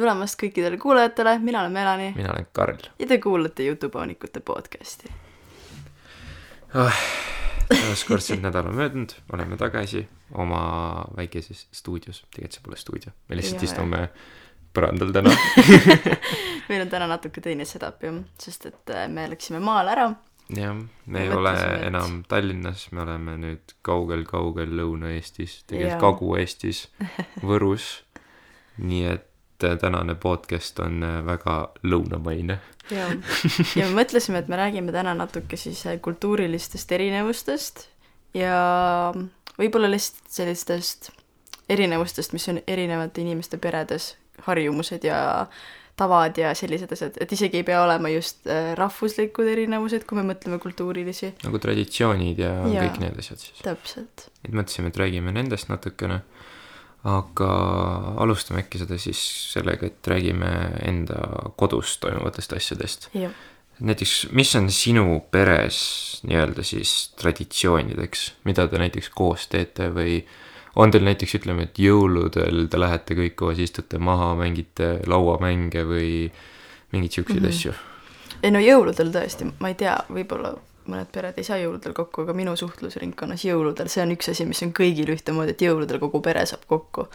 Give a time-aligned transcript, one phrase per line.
[0.00, 5.12] tulemast kõikidele kuulajatele, mina olen Melani mina olen Karl ja te kuulate Jutupoonikute podcasti.
[6.74, 7.02] oh,.
[7.70, 13.62] taaskordselt nädal on möödunud, oleme tagasi oma väikeses stuudios, tegelikult see pole stuudio, me lihtsalt
[13.62, 13.68] ole.
[13.68, 14.00] istume
[14.74, 15.30] põrandal täna
[16.70, 20.08] meil on täna natuke teine setup jah, sest et äh, me läksime maale ära.
[20.56, 20.76] jah,
[21.06, 26.86] me ei ole et- enam Tallinnas, me oleme nüüd kaugel-kaugel Lõuna-Eestis, tegelikult Kagu-Eestis,
[27.46, 27.90] Võrus.
[28.78, 29.29] nii et
[29.80, 32.58] tänane podcast on äh, väga lõunamaine.
[32.90, 33.08] ja,
[33.78, 37.88] ja me mõtlesime, et me räägime täna natuke siis äh, kultuurilistest erinevustest
[38.34, 39.12] ja
[39.58, 41.10] võib-olla lihtsalt sellistest
[41.70, 44.14] erinevustest, mis on erinevate inimeste peredes,
[44.46, 45.46] harjumused ja
[46.00, 50.24] tavad ja sellised asjad, et isegi ei pea olema just äh, rahvuslikud erinevused, kui me
[50.32, 51.34] mõtleme kultuurilisi.
[51.44, 53.60] nagu traditsioonid ja, ja kõik need asjad siis.
[53.66, 54.28] täpselt.
[54.46, 56.22] et mõtlesime, et räägime nendest natukene,
[57.08, 57.50] aga
[58.20, 59.20] alustame äkki seda siis
[59.54, 60.50] sellega, et räägime
[60.84, 63.08] enda kodus toimuvatest asjadest.
[63.80, 70.20] näiteks, mis on sinu peres nii-öelda siis traditsioonideks, mida te näiteks koos teete või
[70.76, 76.10] on teil näiteks, ütleme, et jõuludel te lähete kõik koos, istute maha, mängite lauamänge või
[76.92, 77.46] mingeid siukseid mm.
[77.46, 77.56] -hmm.
[77.56, 77.72] asju?
[78.42, 80.54] ei no jõuludel tõesti, ma ei tea, võib-olla
[80.90, 84.62] mõned pered ei saa jõuludel kokku, aga minu suhtlusringkonnas jõuludel, see on üks asi, mis
[84.66, 87.08] on kõigil ühtemoodi, et jõuludel kogu pere saab kokku.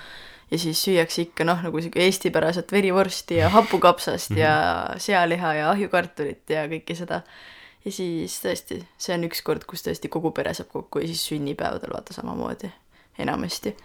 [0.52, 4.56] ja siis süüakse ikka noh, nagu sihuke eestipäraselt verivorsti ja hapukapsast ja
[5.02, 7.22] sealiha ja ahjukartulit ja kõike seda.
[7.86, 11.26] ja siis tõesti, see on üks kord, kus tõesti kogu pere saab kokku ja siis
[11.32, 12.72] sünnipäevadel vaata samamoodi,
[13.18, 13.76] enamasti.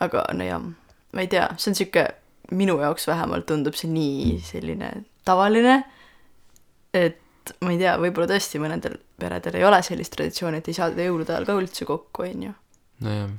[0.00, 2.08] aga no jaa, ma ei tea, see on sihuke,
[2.50, 4.92] minu jaoks vähemalt tundub see nii selline
[5.24, 5.82] tavaline
[6.94, 7.18] et
[7.64, 11.34] ma ei tea, võib-olla tõesti mõnedel peredel ei ole sellist traditsiooni, et ei saada jõulude
[11.34, 12.52] ajal ka üldse kokku, on ju.
[13.06, 13.30] nojah,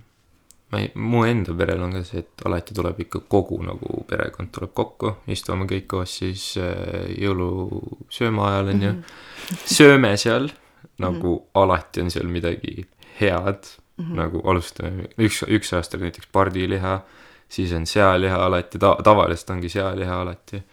[0.72, 4.54] ma ei, mu enda perel on ka see, et alati tuleb ikka kogu nagu perekond
[4.56, 8.96] tuleb kokku, istume kõik koos siis äh, jõulusööma ajal on ju,
[9.66, 10.52] sööme seal
[11.02, 12.86] nagu alati on seal midagi
[13.20, 13.66] head
[13.98, 14.16] mm, -hmm.
[14.18, 17.02] nagu alustame, üks, üks aasta oli näiteks pardiliha,
[17.50, 20.64] siis on sealiha alati ta-, tavaliselt ongi sealiha alati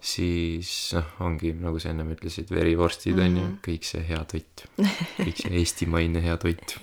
[0.00, 3.26] siis noh, ongi nagu sa ennem ütlesid, verivorstid mm -hmm.
[3.26, 4.64] on ju, kõik see hea toit,
[5.26, 6.76] kõik see eestimaine hea toit.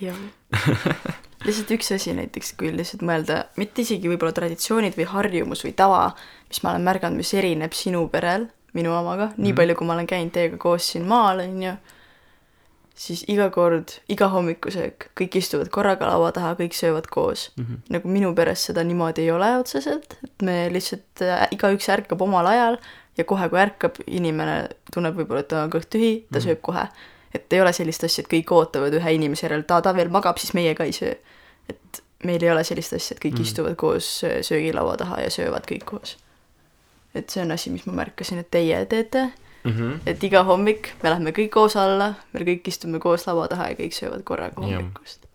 [1.44, 6.14] lihtsalt üks asi näiteks, kui lihtsalt mõelda, mitte isegi võib-olla traditsioonid või harjumus või tava,
[6.48, 10.06] mis ma olen märganud, mis erineb sinu perel minu omaga, nii palju, kui ma olen
[10.06, 11.72] käinud teiega koos siin maal, on ju,
[12.98, 17.64] siis iga kord, iga hommikusöök, kõik istuvad korraga laua taha, kõik söövad koos mm.
[17.64, 17.82] -hmm.
[17.94, 22.46] nagu minu peres seda niimoodi ei ole otseselt, et me lihtsalt äh, igaüks ärkab omal
[22.46, 22.80] ajal
[23.18, 24.58] ja kohe, kui ärkab, inimene
[24.94, 26.86] tunneb võib-olla, et ta on kõht tühi, ta mm sööb kohe.
[27.34, 30.38] et ei ole sellist asja, et kõik ootavad ühe inimese järel, ta, ta veel magab,
[30.38, 31.16] siis meie ka ei söö.
[31.68, 35.30] et meil ei ole sellist asja, et kõik mm istuvad koos söö- söögilaua taha ja
[35.30, 36.16] söövad kõik koos.
[37.14, 39.30] et see on asi, mis ma märkasin, et teie teete
[39.64, 40.00] Mm -hmm.
[40.06, 43.74] et iga hommik me lähme kõik koos alla, me kõik istume koos laua taha ja
[43.74, 45.26] kõik söövad korraga hommikust.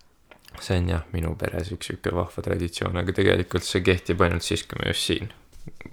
[0.61, 4.63] see on jah, minu peres üks sihuke vahva traditsioon, aga tegelikult see kehtib ainult siis,
[4.63, 5.33] kui me just siin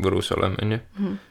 [0.02, 0.78] Võrus oleme, onju.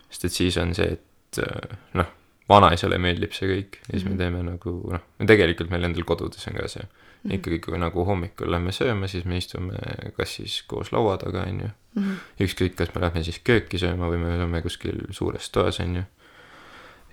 [0.10, 2.08] Sest et siis on see, et äh, noh,
[2.50, 4.18] vanaisale meeldib see kõik ja siis me Mhm.
[4.18, 6.88] teeme nagu noh, tegelikult meil endal kodudes on ka see.
[7.24, 7.34] Mhm.
[7.36, 9.76] ikkagi, kui nagu hommikul lähme sööma, siis me istume
[10.18, 11.70] kas siis koos laua taga, onju.
[11.96, 12.14] Mhm.
[12.46, 16.04] ükskõik, kas me lähme siis kööki sööma või me sööme kuskil suures toas, onju.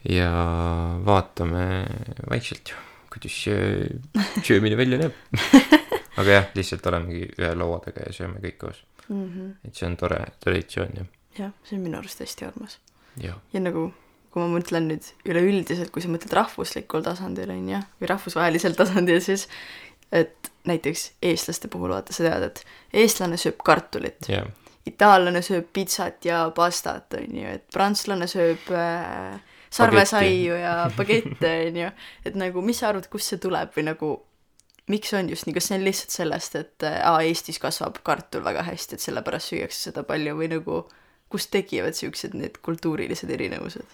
[0.08, 0.30] ja
[1.04, 1.64] vaatame
[2.30, 2.76] vaikselt ju,
[3.10, 3.88] kuidas see
[4.46, 5.12] söömine välja näeb.
[6.20, 8.82] aga jah, lihtsalt olemegi ühe laua taga ja sööme kõik koos.
[9.64, 11.06] et see on tore traditsioon jah.
[11.38, 12.78] jah, see on minu arust hästi armas.
[13.22, 13.88] jah, ja nagu,
[14.32, 19.22] kui ma mõtlen nüüd üleüldiselt, kui sa mõtled rahvuslikul tasandil, on ju, või rahvusvahelisel tasandil,
[19.24, 19.48] siis
[20.14, 24.46] et näiteks eestlaste puhul vaata, sa tead, et eestlane sööb kartulit, jah,
[24.86, 29.34] itaallane sööb pitsat ja pastat, on ju, et prantslane sööb äh,
[29.74, 31.90] sarvesaiu ja bagette, on ju,
[32.28, 34.12] et nagu mis sa arvad, kust see tuleb või nagu
[34.92, 38.44] miks on just nii, kas see on lihtsalt sellest, et äh, aa, Eestis kasvab kartul
[38.46, 40.84] väga hästi, et sellepärast süüakse seda palju või nagu
[41.36, 43.86] kust tekivad siuksed need kultuurilised erinevused?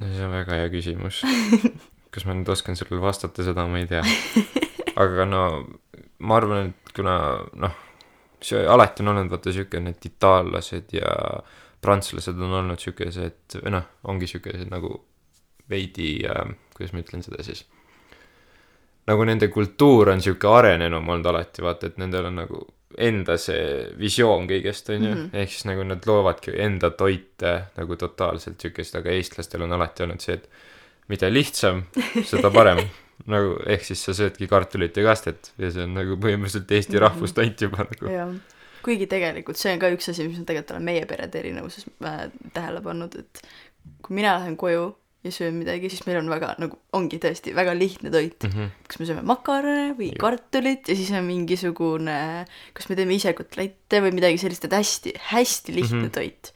[0.00, 1.20] no see on väga hea küsimus.
[2.14, 4.02] kas ma nüüd oskan sellele vastata, seda ma ei tea.
[4.98, 5.42] aga no
[6.18, 7.14] ma arvan, et kuna
[7.60, 7.74] noh,
[8.42, 11.12] see alati on olnud vaata siukene, et itaallased ja
[11.84, 14.94] prantslased on olnud siukesed, või noh, ongi siukesed nagu
[15.70, 17.62] veidi äh,, kuidas ma ütlen seda siis,
[19.08, 22.64] nagu nende kultuur on sihuke arenenum olnud alati, vaata, et nendel on nagu
[22.96, 25.28] enda see visioon kõigest, on ju, Mhm.
[25.36, 30.20] ehk siis nagu nad loovadki enda toite nagu totaalselt siukest, aga eestlastel on alati olnud
[30.24, 30.48] see, et
[31.08, 31.84] mida lihtsam,
[32.24, 32.78] seda parem.
[33.32, 37.02] nagu ehk siis sa söödki kartulit ja kastet ja see on nagu põhimõtteliselt Eesti Mhm.
[37.02, 38.38] rahvustoit juba nagu.
[38.82, 42.30] kuigi tegelikult see on ka üks asi, mis ma tegelikult olen meie perede erinevuses äh,
[42.54, 43.42] tähele pannud, et
[44.02, 44.94] kui mina lähen koju
[45.24, 48.52] ja söön midagi, siis meil on väga nagu, ongi tõesti väga lihtne toit mm.
[48.54, 48.86] -hmm.
[48.86, 50.20] kas me sööme makarone või ja.
[50.20, 55.16] kartulit ja siis on mingisugune, kas me teeme ise kotlette või midagi sellist, et hästi,
[55.32, 56.14] hästi lihtne mm -hmm.
[56.14, 56.52] toit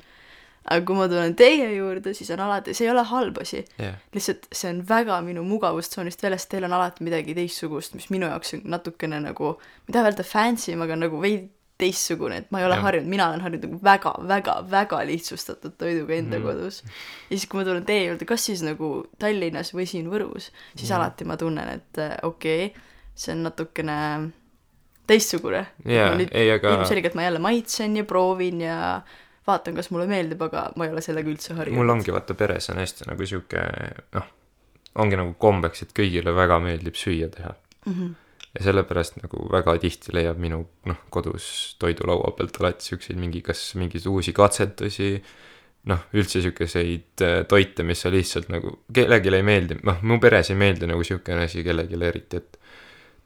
[0.63, 3.97] aga kui ma tulen teie juurde, siis on alati, see ei ole halb asi yeah..
[4.15, 8.55] lihtsalt see on väga minu mugavustsoonist väljas, teil on alati midagi teistsugust, mis minu jaoks
[8.55, 11.51] on natukene nagu, ma ei taha öelda fancy, aga nagu veidi
[11.83, 12.85] teistsugune, et ma ei ole ja.
[12.87, 16.47] harjunud, mina olen harjunud nagu väga, väga, väga lihtsustatud toiduga enda mm.
[16.47, 16.83] kodus.
[16.85, 18.93] ja siis, kui ma tulen teie juurde, kas siis nagu
[19.23, 20.95] Tallinnas või siin Võrus, siis mm.
[20.99, 23.99] alati ma tunnen, et äh, okei okay,, see on natukene
[25.11, 25.67] teistsugune.
[25.89, 28.79] jaa, ei aga ilmselgelt ma jälle maitsen ja proovin ja
[29.47, 31.83] vaatan, kas mulle meeldib, aga ma ei ole sellega üldse harjunud.
[31.83, 33.67] mul ongi vaata peres on hästi nagu sihuke
[34.17, 34.33] noh,
[35.03, 37.55] ongi nagu kombeks, et kõigile väga meeldib süüa teha
[37.87, 37.95] mm.
[37.95, 38.19] -hmm
[38.53, 41.47] ja sellepärast nagu väga tihti leiab minu noh, kodus
[41.81, 45.15] toidulaua pealt alati siukseid mingi, kas mingeid uusi katsetusi,
[45.89, 50.53] noh, üldse siukeseid äh, toite, mis sa lihtsalt nagu, kellelegi ei meeldi, noh, mu peres
[50.53, 52.61] ei meeldi nagu siukene asi kellelegi eriti, et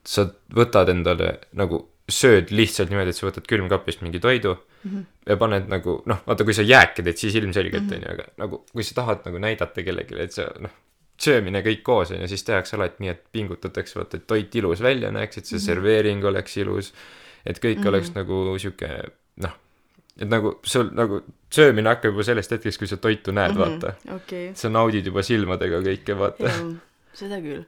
[0.07, 0.25] sa
[0.55, 5.05] võtad endale nagu, sööd lihtsalt niimoodi, et sa võtad külmkapist mingi toidu mm -hmm.
[5.27, 7.93] ja paned nagu noh, vaata, kui sa jääki teed, siis ilmselgelt mhm.
[7.93, 10.71] on ju, aga nagu kui sa tahad nagu näidata kellelegi, et sa noh,
[11.21, 14.81] söömine kõik koos on ju, siis tehakse alati nii, et pingutatakse, vaata, et toit ilus
[14.85, 15.65] välja näeks, et see mm -hmm.
[15.65, 16.93] serveering oleks ilus.
[17.45, 17.87] et kõik mm -hmm.
[17.87, 18.89] oleks nagu sihuke
[19.35, 19.53] noh,
[20.19, 21.21] et nagu sul nagu
[21.53, 23.81] söömine hakkab juba sellest hetkest, kui sa toitu näed mm, -hmm.
[23.81, 24.51] vaata okay..
[24.53, 26.51] sa naudid juba silmadega kõike, vaata.
[27.13, 27.63] seda küll.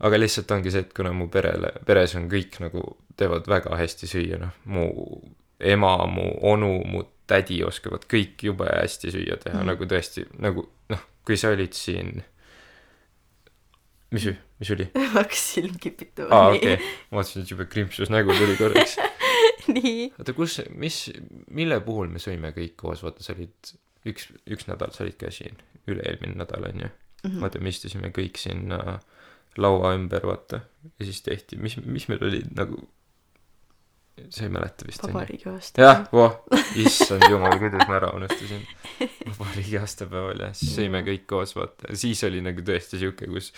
[0.00, 2.82] aga lihtsalt ongi see, et kuna mu perele, peres on kõik nagu,
[3.16, 4.90] teevad väga hästi süüa, noh, mu
[5.60, 9.66] ema, mu onu, mu tädi oskavad kõik jube hästi süüa teha mm, -hmm.
[9.66, 12.22] nagu tõesti, nagu noh, kui sa olid siin
[14.14, 14.28] mis,
[14.62, 14.88] mis oli?
[15.18, 16.30] hakkas silm kipitama.
[16.30, 16.76] aa, okei.
[16.78, 18.98] Okay., ma vaatasin, et jube krimpsus nägu tuli korraks.
[19.74, 20.10] Nii.
[20.20, 21.06] oota, kus, mis,
[21.56, 23.74] mille puhul me sõime kõik koos, vaata, sa olid
[24.10, 25.56] üks, üks nädal sa olid ka siin,
[25.88, 26.90] üle-eelmine nädal on ju.
[26.90, 27.40] Mm -hmm..
[27.40, 28.98] vaata, me istusime kõik sinna äh,
[29.56, 30.60] laua ümber, vaata,
[30.98, 32.82] ja siis tehti, mis, mis meil oli nagu
[34.30, 36.36] sa ei mäleta vist vabariigi aasta jah voh.
[36.78, 38.62] Issand jumal kuidas ma ära unustasin.
[39.26, 41.90] Vabariigi aastapäeval ja siis sõime kõik koos vaata.
[41.98, 43.50] Siis oli nagu tõesti siuke kus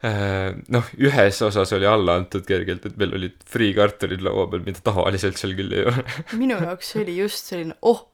[0.00, 5.36] noh, ühes osas oli alla antud kergelt, et meil olid friikartulid laua peal, mida tavaliselt
[5.40, 6.04] seal küll ei ole
[6.40, 8.06] minu jaoks oli just selline oh,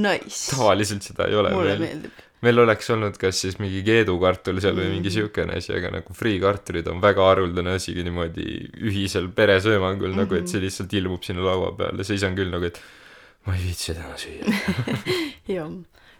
[0.00, 0.48] nice.
[0.54, 1.84] tavaliselt seda ei ole mulle meil.
[1.84, 2.22] meeldib.
[2.46, 5.16] meil oleks olnud kas siis mingi keedukartul seal või mingi mm.
[5.18, 8.48] siukene asi, aga nagu friikartulid on väga haruldane asi niimoodi
[8.88, 10.24] ühisel peresöömangul mm -hmm.
[10.24, 10.64] nagu, et see mhm.
[10.64, 12.80] lihtsalt ilmub sinna laua peale, siis on küll nagu, et
[13.44, 14.48] ma ei viitsi täna süüa
[15.58, 15.68] jah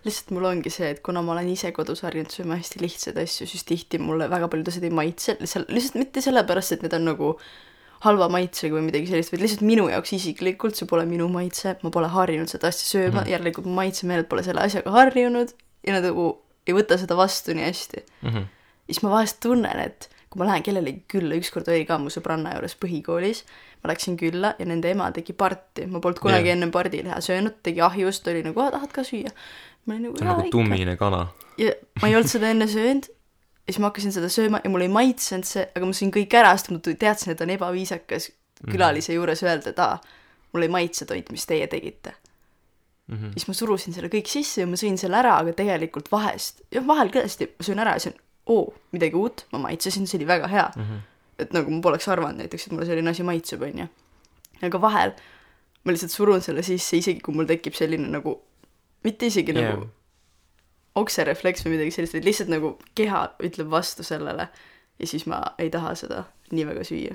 [0.08, 3.46] lihtsalt mul ongi see, et kuna ma olen ise kodus harjunud sööma hästi lihtsaid asju,
[3.50, 7.10] siis tihti mulle väga paljud asjad ei maitse, lihtsalt, lihtsalt mitte sellepärast, et need on
[7.12, 7.32] nagu
[8.04, 11.92] halva maitsega või midagi sellist, vaid lihtsalt minu jaoks isiklikult see pole minu maitse, ma
[11.94, 15.54] pole harjunud seda asja sööma mm, järelikult mu maitsemeeled pole selle asjaga harjunud
[15.86, 16.28] ja nad nagu
[16.68, 18.28] ei võta seda vastu nii hästi mm.
[18.28, 18.46] -hmm.
[18.86, 22.52] siis ma vahest tunnen, et kui ma lähen kellelegi külla, ükskord oli ka mu sõbranna
[22.54, 23.42] juures põhikoolis,
[23.82, 26.58] ma läksin külla ja nende ema tegi parti, ma polnud kunagi yeah.
[26.58, 29.32] enne pardiliha söönud, tegi ahjust, oli nagu, tahad ka süüa?
[29.88, 31.22] Ma olin nagu, see on nagu tummine kana.
[31.60, 34.88] ja ma ei olnud seda enne söönud ja siis ma hakkasin seda sööma ja mulle
[34.88, 38.72] ei maitsenud see, aga ma sõin kõik ära, sest ma teadsin, et on ebaviisakas mhm.
[38.72, 39.98] külalise juures öelda, et aa,
[40.52, 42.14] mulle ei maitse toit, mis teie tegite
[43.08, 43.16] mm.
[43.16, 43.32] -hmm.
[43.32, 46.86] siis ma surusin selle kõik sisse ja ma sõin selle ära, aga tegelikult vahest, jah,
[46.86, 48.20] vahel tõesti, ma söön ära ja siis on,
[48.54, 50.82] oo, midagi uut, ma maitsesin, see oli väga hea mm.
[50.82, 51.00] -hmm.
[51.44, 53.88] et nagu ma poleks arvanud näiteks, et mulle selline asi maitseb, onju.
[54.62, 55.12] aga vahel
[55.84, 58.40] ma lihtsalt surun selle sisse, isegi kui mul tekib selline nagu
[59.04, 59.74] mitte isegi yeah.
[59.74, 59.88] nagu
[60.98, 64.48] okserefleks või midagi sellist, vaid lihtsalt nagu keha ütleb vastu sellele
[64.98, 67.14] ja siis ma ei taha seda nii väga süüa.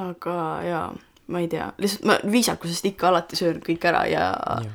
[0.00, 0.88] aga jaa,
[1.32, 4.26] ma ei tea, lihtsalt ma viisakusest ikka alati söön kõik ära ja
[4.62, 4.74] yeah.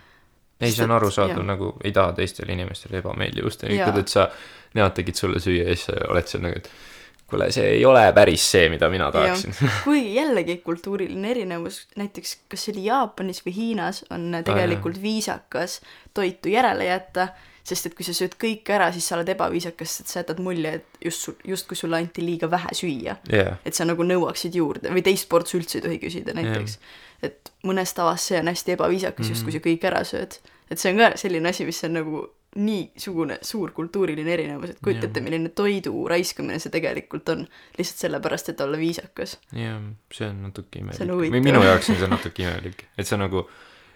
[0.60, 4.30] ei, see on arusaadav, nagu ei taha teistele inimestele ebameeldivust tekitada, et sa,
[4.78, 6.70] nemad tegid sulle süüa ja siis sa oled seal nagu, et
[7.32, 9.56] kuule, see ei ole päris see, mida mina tahaksin.
[9.86, 15.80] kuigi jällegi kultuuriline erinevus, näiteks kas see oli Jaapanis või Hiinas, on tegelikult ah, viisakas
[16.18, 17.30] toitu järele jätta,
[17.64, 20.74] sest et kui sa sööd kõik ära, siis sa oled ebaviisakas, et sa jätad mulje,
[20.82, 23.60] et just sul, justkui sulle anti liiga vähe süüa yeah..
[23.66, 27.30] et sa nagu nõuaksid juurde või teist portsu üldse ei tohi küsida näiteks yeah..
[27.30, 29.38] et mõnes tavas see on hästi ebaviisakas mm, -hmm.
[29.38, 30.40] justkui sa kõik ära sööd.
[30.74, 32.24] et see on ka selline asi, mis on nagu
[32.56, 37.46] niisugune suur kultuuriline erinevus, et kujutate, milline toidu raiskamine see tegelikult on,
[37.78, 39.38] lihtsalt sellepärast, et olla viisakas.
[39.56, 39.80] jah,
[40.12, 41.16] see on natuke imelik.
[41.32, 43.46] või minu jaoks on see natuke imelik, et sa nagu,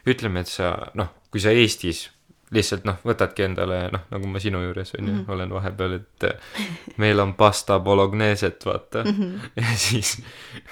[0.08, 2.06] ütleme, et sa noh, kui sa Eestis
[2.54, 5.20] lihtsalt noh, võtadki endale noh, nagu ma sinu juures on ju mm.
[5.20, 5.34] -hmm.
[5.34, 6.66] olen vahepeal, et äh,
[7.02, 9.12] meil on pasta bologneset, vaata mm.
[9.12, 9.50] -hmm.
[9.62, 10.22] ja siis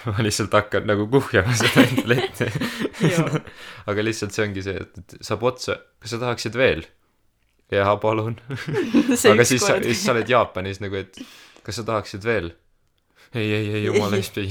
[0.05, 2.51] ma lihtsalt hakkan nagu kuhjama seda endale ette
[3.89, 6.85] aga lihtsalt see ongi see, et, et saab otsa, kas sa tahaksid veel?
[7.75, 8.37] jaa, palun.
[9.33, 11.19] aga siis sa, siis sa oled Jaapanis nagu, et
[11.63, 12.53] kas sa tahaksid veel?
[13.33, 14.49] ei, ei, ei, jumala eest ei.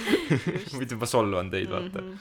[0.74, 2.02] muidu ma solvan teid, vaata.
[2.02, 2.16] Mhm.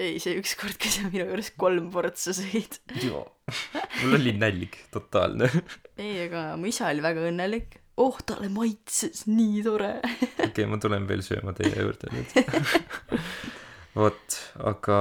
[0.00, 2.78] ei, see ükskord, kui sa minu juures kolm portsu sõid.
[3.04, 5.50] mul oli nälg, totaalne.
[5.98, 7.78] ei, aga mu isa oli väga õnnelik.
[8.00, 9.92] oh, talle maitses nii tore.
[10.00, 12.36] okei okay,, ma tulen veel sööma teie juurde nüüd.
[13.96, 14.98] vot, aga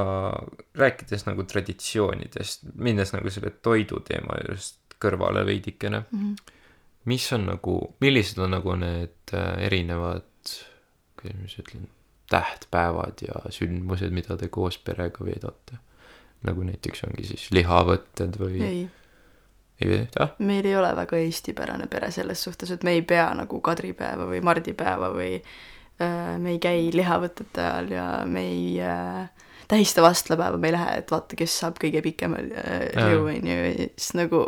[0.77, 6.03] rääkides nagu traditsioonidest, minnes nagu selle toidu teema juurest kõrvale veidikene,
[7.11, 10.53] mis on nagu, millised on nagu need äh, erinevad,
[11.19, 11.89] kuidas ma siis ütlen,
[12.31, 15.81] tähtpäevad ja sündmused, mida te koos perega veedate?
[16.45, 18.81] nagu näiteks ongi siis lihavõtted või ei, ei,
[19.81, 20.27] ei veeta?
[20.45, 24.43] meil ei ole väga eestipärane pere selles suhtes, et me ei pea nagu kadripäeva või
[24.45, 25.55] mardipäeva või äh,
[25.99, 29.29] me ei käi lihavõtete ajal ja me ei äh,
[29.67, 33.57] tähista vastlapäeva, me ei lähe, et vaata, kes saab kõige pikema äh, jõu, onju,
[33.95, 34.43] siis nagu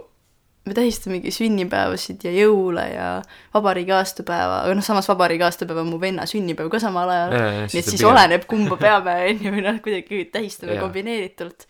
[0.68, 3.08] me tähistamegi sünnipäevasid ja jõule ja
[3.54, 7.36] vabariigi aastapäeva, aga noh, samas vabariigi aastapäev on mu venna sünnipäev ka samal ajal.
[7.72, 10.84] nii et siis oleneb, kumba peame, onju, või noh, kuidagi tähistame Jaa.
[10.84, 11.68] kombineeritult.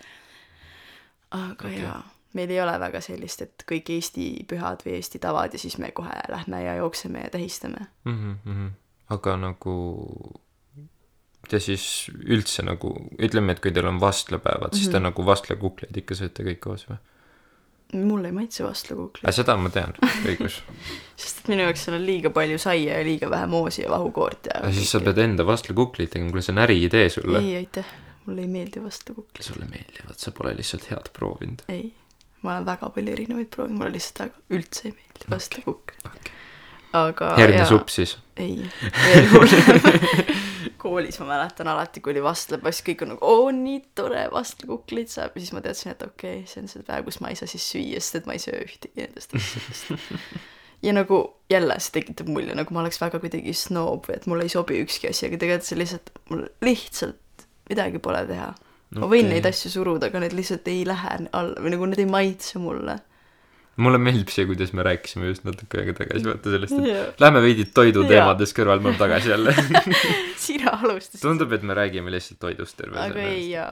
[1.37, 1.83] aga Okei.
[1.83, 2.01] jaa,
[2.39, 5.93] meil ei ole väga sellist, et kõik Eesti pühad või Eesti tavad ja siis me
[5.95, 7.87] kohe lähme ja jookseme ja tähistame.
[8.09, 8.35] mm.
[8.45, 8.75] -hmm.
[9.09, 9.73] Aga nagu
[11.51, 11.83] ja siis
[12.27, 12.89] üldse nagu
[13.23, 15.03] ütleme, et kui teil on vastlapäevad, siis te Mhm.
[15.09, 16.97] nagu vastlakukleid ikka sööte kõik koos või?
[17.93, 19.93] mulle ei maitse vastlakukli, seda ma tean,
[20.27, 20.57] õigus.
[21.21, 24.49] sest et minu jaoks seal on liiga palju saia ja liiga vähe moosi ja vahukoort
[24.51, 27.39] ja siis sa pead enda vastlakukleid tegema, kuule see on äriidee sulle.
[27.39, 27.85] ei, aitäh,
[28.25, 31.63] mulle ei meeldi vastlakukli, sulle meeldivad, sa pole lihtsalt head proovinud.
[31.71, 31.93] ei.
[32.41, 36.33] ma olen väga palju erinevaid proovinud, mulle lihtsalt väga üldse ei meeldi vastlakukli okei.
[36.95, 38.17] Aga hernesupp siis.
[38.37, 38.61] ei,
[38.93, 40.35] veel hullem.
[40.77, 45.11] koolis ma mäletan alati, kui oli vastlapäev, siis kõik on nagu oo nii tore, vastlakuklid
[45.11, 47.39] saab ja siis ma teadsin, et okei okay,, see on see päev, kus ma ei
[47.39, 49.91] saa siis süüa, sest et ma ei söö ühtegi nendest asjadest.
[50.85, 54.47] ja nagu jälle see tekitab mulje, nagu ma oleks väga kuidagi snoob või et mulle
[54.47, 58.53] ei sobi ükski asi, aga tegelikult see lihtsalt, mul lihtsalt midagi pole teha.
[58.97, 59.33] ma võin Okei.
[59.33, 62.99] neid asju suruda, aga need lihtsalt ei lähe alla või nagu need ei maitse mulle.
[63.77, 67.05] Mulle meeldib see, kuidas me rääkisime just natuke aega tagasi, vaata sellest, et Jaa.
[67.21, 69.53] lähme veidi toiduteemadest kõrvale, me oleme tagasi jälle.
[70.47, 71.21] sina alustasid.
[71.21, 73.69] tundub, et me räägime lihtsalt toidust terve aga ei, ja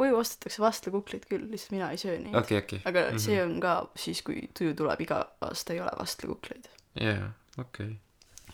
[0.00, 2.34] koju ostetakse vastlakukleid küll, lihtsalt mina ei söö neid.
[2.34, 2.82] okei, okei.
[2.84, 3.24] aga mm -hmm.
[3.26, 6.70] see on ka siis, kui tuju tuleb, iga aasta ei ole vastlakukleid.
[7.00, 7.92] jaa, okei.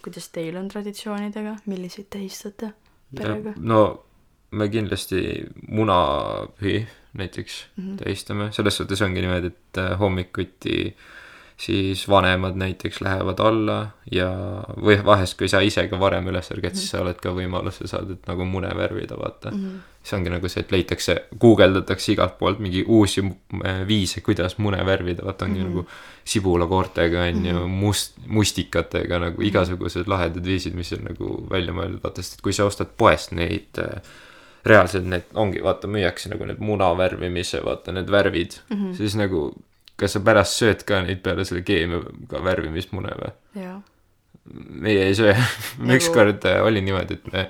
[0.03, 2.73] kuidas teil on traditsioonidega, milliseid tähistate
[3.17, 3.55] perega?
[3.57, 4.05] no
[4.51, 5.23] me kindlasti
[5.69, 7.93] munapühi näiteks mm Mhm.
[7.93, 8.05] -hmm.
[8.05, 10.97] tähistame, selles suhtes ongi niimoodi, et äh, hommikuti
[11.57, 14.29] siis vanemad näiteks lähevad alla ja
[14.77, 18.13] või vahest, kui sa ise ka varem üles ärkad, siis sa oled ka võimaluse saada,
[18.13, 19.57] et nagu mune värvida, vaata mm.
[19.57, 19.67] Mhm.
[19.69, 19.79] -hmm.
[20.03, 23.21] see ongi nagu see, et leitakse, guugeldatakse igalt poolt mingi uusi
[23.65, 25.73] äh, viise, kuidas mune värvida, vaata ongi mm Mhm.
[25.73, 25.77] -hmm.
[25.77, 25.89] nagu
[26.25, 32.23] sibulakoortega on ju, must, mustikatega nagu igasugused lahedad viisid, mis on nagu välja mõeldud, vaata,
[32.23, 34.01] sest et kui sa ostad poest neid äh,
[34.67, 38.77] reaalselt need ongi, vaata, müüakse nagu need muna värvimise, vaata need värvid mm.
[38.77, 38.97] -hmm.
[38.97, 39.49] siis nagu
[39.97, 43.33] kas sa pärast sööd ka neid peale selle keemiaga värvimismune või?
[44.87, 45.33] meie ei söö
[45.79, 47.49] Nagu- ükskord äh, oli niimoodi, et me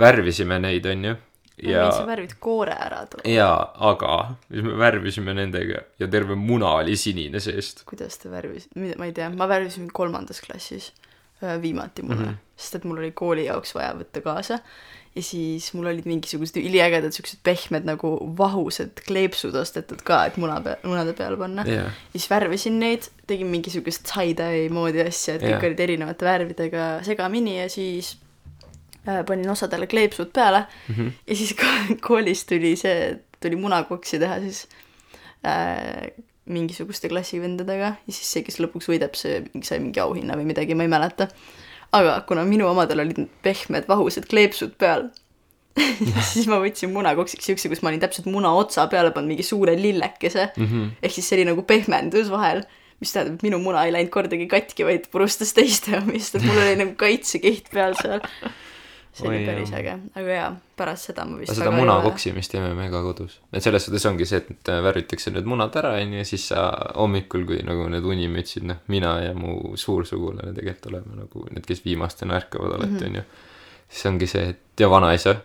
[0.00, 1.14] värvisime neid, onju,
[1.62, 3.58] ja ja sa värvid koore ära, jaa,
[3.90, 4.16] aga
[4.48, 7.84] siis me värvisime nendega ja terve muna oli sinine seest.
[7.86, 10.92] kuidas te värvisite, ma ei tea, ma värvisin kolmandas klassis
[11.42, 12.32] öö, viimati mulle mm.
[12.32, 12.56] -hmm.
[12.56, 14.58] sest et mul oli kooli jaoks vaja võtta kaasa
[15.16, 20.56] ja siis mul olid mingisugused üliägedad siuksed pehmed nagu vahused kleepsud ostetud ka, et muna
[20.64, 21.64] peal, munade peale panna.
[21.68, 25.66] jaa, ja siis värvisin neid, tegin mingisugust tie-dye moodi asja, et kõik Jah.
[25.68, 28.14] olid erinevate värvidega segamini ja siis
[29.06, 31.08] äh, panin osadele kleepsud peale Mhm.
[31.28, 34.64] ja siis ko- koolis tuli see, tuli munakoksi teha siis
[35.44, 36.08] äh,
[36.46, 40.82] mingisuguste klassivendadega ja siis see, kes lõpuks võidab, see sai mingi auhinna või midagi, ma
[40.88, 41.28] ei mäleta.
[41.96, 45.08] Aga kuna minu omadel olid pehmed vahused kleepsud peal,
[46.32, 49.76] siis ma võtsin munakoksiks siukse, kus ma olin täpselt muna otsa peale pannud mingi suure
[49.78, 50.66] lillekese mm.
[50.66, 50.90] -hmm.
[51.02, 52.64] ehk siis see oli nagu pehmendus vahel,
[53.00, 56.60] mis tähendab, et minu muna ei läinud kordagi katki, vaid purustas teiste omist, et mul
[56.64, 58.20] oli nagu kaitsekiht peal seal.
[59.12, 59.80] see oli Oi, päris jah.
[59.80, 61.98] äge, aga jaa, pärast seda ma vist seda muna.
[62.04, 63.38] koksimist teeme me ka kodus.
[63.52, 66.64] et selles suhtes ongi see, et äh, värvitakse need munad ära, onju, ja siis sa
[66.96, 71.84] hommikul, kui nagu need unimütsid, noh, mina ja mu suursugulane tegelikult oleme nagu need, kes
[71.84, 73.24] viimastena ärkavad alati, onju.
[73.92, 75.36] siis ongi see, et ja vanaisa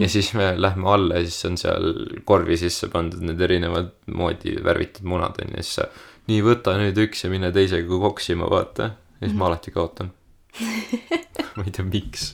[0.00, 1.92] ja siis me lähme alla ja siis on seal
[2.24, 5.90] korvi sisse pandud need erinevad moodi värvitud munad on ju, ja siis sa
[6.30, 8.94] nii, võta nüüd üks ja mine teisega koksima, vaata.
[9.20, 10.14] ja siis ma alati kaotan
[11.56, 12.30] ma ei tea, miks.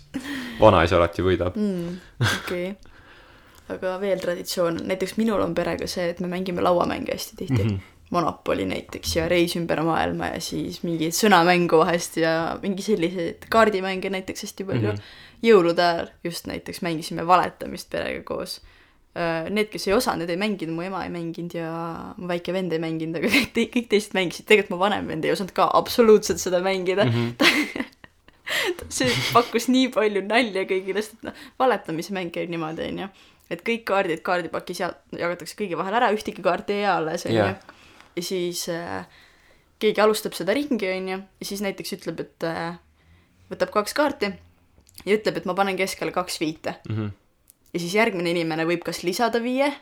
[0.61, 3.77] Vanaisa alati võidab mm, okei okay.
[3.77, 7.69] aga veel traditsioon, näiteks minul on perega see, et me mängime lauamänge hästi tihti mm.
[7.71, 7.89] -hmm.
[8.13, 14.11] Monopoli näiteks ja Reis ümber maailma ja siis mingit sõnamängu vahest ja mingi selliseid kaardimänge
[14.13, 14.99] näiteks hästi palju mm.
[14.99, 15.47] -hmm.
[15.49, 18.61] jõulude ajal just näiteks mängisime valetamist perega koos.
[19.51, 21.73] Need, kes ei osanud, need ei mänginud, mu ema ei mänginud ja
[22.17, 25.33] mu väike vend ei mänginud, aga kõik, kõik teised mängisid, tegelikult mu vanem vend ei
[25.33, 27.11] osanud ka absoluutselt seda mängida mm.
[27.13, 27.85] -hmm.
[28.97, 33.09] see pakkus nii palju nalja kõigile, sest noh, valetamise mäng käib niimoodi, onju.
[33.53, 37.51] et kõik kaardid kaardipakis ja jagatakse kõigi vahel ära, ühtegi kaarti ei jää alles, onju.
[38.17, 39.05] ja siis äh,
[39.83, 42.79] keegi alustab seda ringi, onju, ja siis näiteks ütleb, et äh,
[43.53, 44.33] võtab kaks kaarti
[45.07, 46.97] ja ütleb, et ma panen keskele kaks viite mm.
[46.97, 47.11] -hmm.
[47.73, 49.73] ja siis järgmine inimene võib kas lisada viie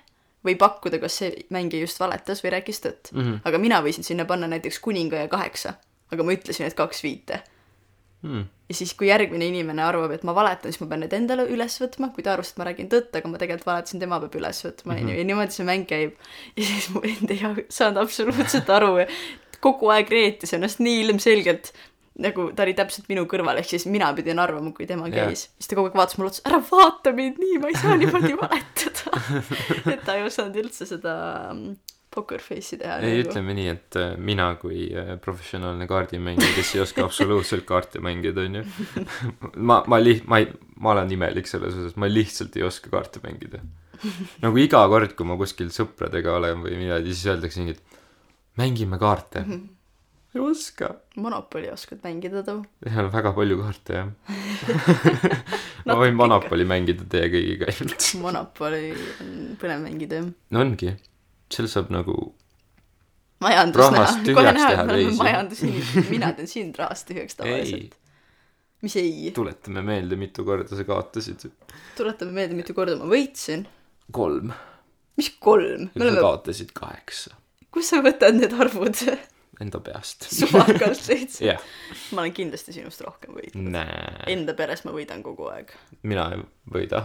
[0.47, 3.21] või pakkuda, kas see mängija just valetas või rääkis tõtt mm.
[3.21, 3.41] -hmm.
[3.45, 5.75] aga mina võisin sinna panna näiteks kuninga ja kaheksa,
[6.13, 7.43] aga ma ütlesin, et kaks viite
[8.23, 8.47] hmm..
[8.71, 11.77] ja siis, kui järgmine inimene arvab, et ma valetan, siis ma pean need endale üles
[11.83, 14.65] võtma, kui ta arvas, et ma räägin tõtt, aga ma tegelikult valetasin, tema peab üles
[14.67, 16.17] võtma, onju, ja niimoodi see mäng käib.
[16.59, 18.97] ja siis mu vend ei saanud absoluutselt aru
[19.61, 21.71] kogu aeg reetis ennast nii ilmselgelt,
[22.21, 25.47] nagu ta oli täpselt minu kõrval, ehk siis mina pidin arvama, kui tema käis.
[25.47, 25.55] Yeah..
[25.61, 28.35] siis ta kogu aeg vaatas mulle otsa, ära vaata mind nii, ma ei saa niimoodi
[28.41, 29.23] valetada.
[29.95, 31.15] Et ta ei osanud üldse seda
[32.15, 32.99] poker face'i teha.
[33.07, 38.03] ei, ütleme nii, et äh, mina kui äh, professionaalne kaardimängija, kes ei oska absoluutselt kaarte
[38.05, 38.65] mängida, onju.
[39.71, 40.49] ma, ma liht-, ma ei,
[40.83, 43.63] ma olen imelik selles osas, ma lihtsalt ei oska kaarte mängida.
[44.41, 48.01] nagu iga kord, kui ma kuskil sõpradega olen või midagi, siis öeldakse nii, et
[48.61, 49.45] mängime kaarte.
[49.45, 49.69] -hmm
[50.35, 50.95] ei oska.
[51.17, 52.63] Monopoli oskad mängida too?
[52.87, 54.11] seal on väga palju kaarte jah
[55.89, 60.29] ma võin Monopoli mängida teie kõigiga ainult Monopoli on põnev mängida jah.
[60.55, 60.93] no ongi
[61.51, 62.17] seal saab nagu
[63.41, 67.97] majandus näha, kohe näha, et me oleme majandusinimesed, mina teen sind rahast tühjaks tavaliselt.
[68.85, 69.33] mis ei?
[69.37, 71.49] tuletame meelde, mitu korda sa kaotasid.
[71.99, 73.67] tuletame meelde, mitu korda ma võitsin.
[74.13, 74.55] kolm.
[75.21, 75.91] mis kolm?
[75.95, 76.25] sa oleme...
[76.29, 77.37] kaotasid kaheksa.
[77.71, 79.05] kust sa võtad need arvud?
[79.61, 80.25] Enda peast.
[80.33, 81.65] suvakalt lihtsalt yeah..
[82.17, 83.77] ma olen kindlasti sinust rohkem võitnud.
[84.33, 85.75] Enda peres ma võidan kogu aeg.
[86.01, 86.45] mina ei
[86.77, 87.05] võida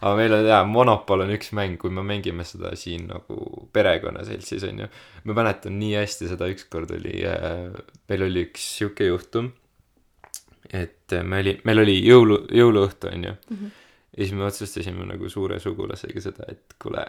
[0.00, 4.66] aga meil on jaa, Monopol on üks mäng, kui me mängime seda siin nagu perekonnaseltsis
[4.68, 4.88] onju.
[5.24, 7.68] ma mäletan nii hästi seda ükskord oli äh,,
[8.08, 9.52] meil oli üks sihuke juhtum,
[10.72, 13.56] et me oli, meil oli jõulu, jõuluõhtu onju mm.
[13.56, 13.78] -hmm.
[14.16, 17.04] ja siis me otsustasime nagu suure sugulasega seda, et kuule,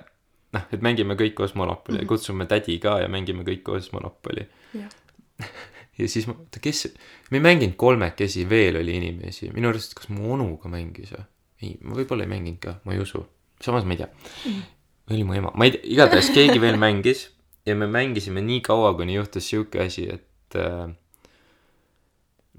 [0.56, 2.08] noh, et mängime kõik koos Monopoli mm -hmm.
[2.08, 4.48] ja kutsume tädi ka ja mängime kõik koos Monopoli.
[6.00, 6.88] ja siis ma, oota, kes,
[7.32, 11.26] me ei mänginud kolmekesi, veel oli inimesi, minu arust, kas mu onu ka mängis või?
[11.62, 13.26] Ei, ma võib-olla ei mänginud ka, ma ei usu.
[13.62, 14.63] samas ma ei tea mm..
[15.10, 17.28] või oli mu ema, ma ei tea, igatahes keegi veel mängis
[17.67, 20.89] ja me mängisime nii kaua, kuni juhtus sihuke asi, et äh,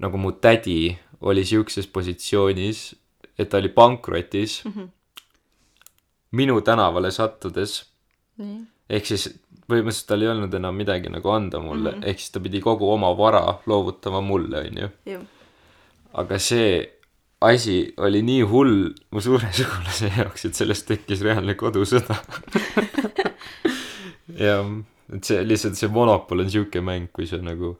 [0.01, 2.83] nagu mu tädi oli sihukeses positsioonis,
[3.37, 4.71] et ta oli pankrotis mm.
[4.71, 4.89] -hmm.
[6.31, 7.85] minu tänavale sattudes
[8.37, 8.65] mm..
[8.89, 9.27] ehk siis
[9.71, 12.09] põhimõtteliselt tal ei olnud enam midagi nagu anda mulle mm, -hmm.
[12.09, 15.19] ehk siis ta pidi kogu oma vara loovutama mulle, onju.
[16.13, 17.00] aga see
[17.41, 22.17] asi oli nii hull mu suure sugulase jaoks, et sellest tekkis reaalne kodusõda
[24.45, 24.69] jah,
[25.15, 27.73] et see lihtsalt see monopol on sihuke mäng, kui sa nagu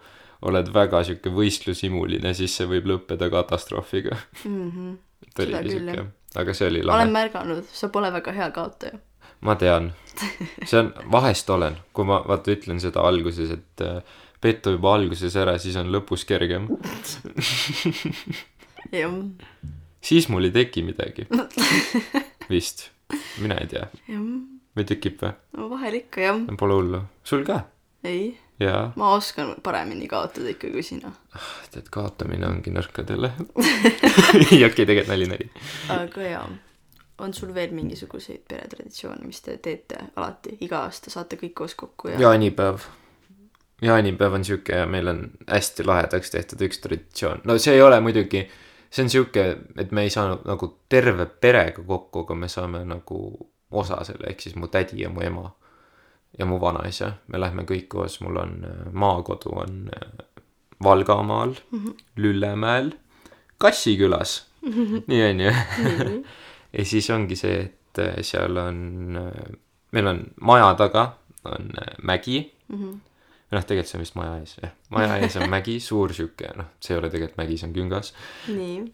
[0.50, 4.72] oled väga sihuke võistlushimuline, siis see võib lõppeda katastroofiga mm.
[4.72, 4.98] -hmm.
[5.28, 6.08] et oligi sihuke,
[6.42, 6.98] aga see oli lahe.
[6.98, 8.98] olen märganud, sa pole väga hea kaotaja.
[9.42, 9.92] ma tean,
[10.66, 14.02] see on, vahest olen, kui ma vaata ütlen seda alguses, et äh,
[14.42, 16.68] pettu juba alguses ära, siis on lõpus kergem.
[20.02, 21.28] siis mul ei teki midagi
[22.52, 22.90] vist,
[23.40, 23.88] mina ei tea.
[24.78, 25.34] või tekib või?
[25.58, 26.42] no vahel ikka jah.
[26.60, 27.62] Pole hullu, sul ka?
[28.04, 28.34] ei.
[28.96, 31.12] ma oskan paremini kaotada ikka kui sina.
[31.36, 33.32] Ah, tead, kaotamine ongi nõrkadele
[34.52, 35.50] ei, okei, tegelikult nali, nali.
[35.98, 36.50] aga jaa
[37.22, 42.10] on sul veel mingisuguseid peretraditsioone, mis te teete alati, iga aasta saate kõik koos kokku
[42.10, 42.18] ja?
[42.22, 42.88] jaanipäev
[43.82, 48.00] jaanipäev on sihuke ja meil on hästi lahedaks tehtud üks traditsioon, no see ei ole
[48.02, 48.46] muidugi
[48.92, 49.46] see on sihuke,
[49.80, 53.20] et me ei saanud nagu terve perega kokku, aga me saame nagu
[53.72, 55.46] osa selle, ehk siis mu tädi ja mu ema
[56.40, 60.26] ja mu vanaisa, me lähme kõik koos, mul on äh, maakodu on äh,
[60.84, 61.94] Valgamaal mm, -hmm.
[62.16, 62.92] Lüllemäel,
[63.58, 65.04] Kassikülas mm, -hmm.
[65.08, 65.52] nii on ju
[66.78, 69.18] ja siis ongi see, et äh, seal on,
[69.92, 71.72] meil on maja taga on
[72.04, 72.98] mägi mm, -hmm.
[73.52, 74.76] Või noh, tegelikult see on vist maja ees, jah.
[74.96, 78.14] maja ees on mägi, suur sihuke, noh, see ei ole tegelikult mägi, see on küngas.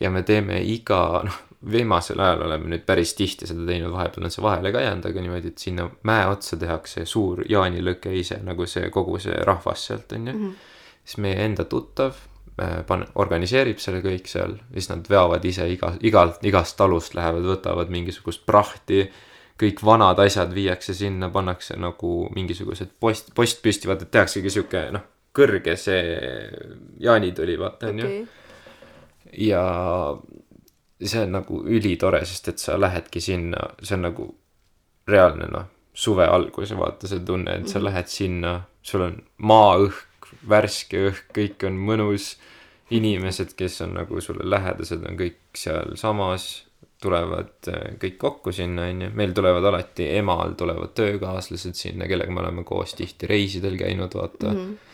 [0.01, 1.37] ja me teeme iga, noh,
[1.71, 5.23] viimasel ajal oleme nüüd päris tihti seda teinud, vahepeal on see vahele ka jäänud, aga
[5.25, 10.13] niimoodi, et sinna mäe otsa tehakse suur jaanilõke ise, nagu see kogu see rahvas sealt
[10.17, 10.43] on ju mm.
[10.43, 10.73] -hmm.
[11.05, 12.13] siis meie enda tuttav
[12.61, 17.45] äh, pan-, organiseerib selle kõik seal, siis nad veavad ise iga, igalt, igast talust lähevad,
[17.45, 19.11] võtavad mingisugust prahti.
[19.57, 24.83] Kõik vanad asjad viiakse sinna, pannakse nagu mingisugused post, post püsti, vaata, et tehaksegi sihuke
[24.93, 25.05] noh,
[25.37, 26.17] kõrge see
[27.03, 28.25] jaanituli, vaata on ju okei.
[29.47, 29.63] ja
[31.03, 34.27] see on nagu ülitore, sest et sa lähedki sinna, see on nagu
[35.07, 40.29] reaalne noh, suve algus ja vaata see tunne, et sa lähed sinna, sul on maaõhk,
[40.49, 42.35] värske õhk, kõik on mõnus.
[42.87, 46.66] inimesed, kes on nagu sulle lähedased, on kõik sealsamas,
[47.01, 49.11] tulevad äh, kõik kokku sinna, onju.
[49.13, 54.53] meil tulevad alati, emal tulevad töökaaslased sinna, kellega me oleme koos tihti reisidel käinud, vaata
[54.53, 54.61] mm.
[54.61, 54.85] -hmm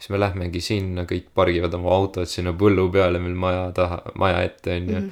[0.00, 4.40] siis me lähmegi sinna, kõik pargivad oma autod sinna põllu peale meil maja taha, maja
[4.46, 5.08] ette onju mm.
[5.08, 5.10] -hmm.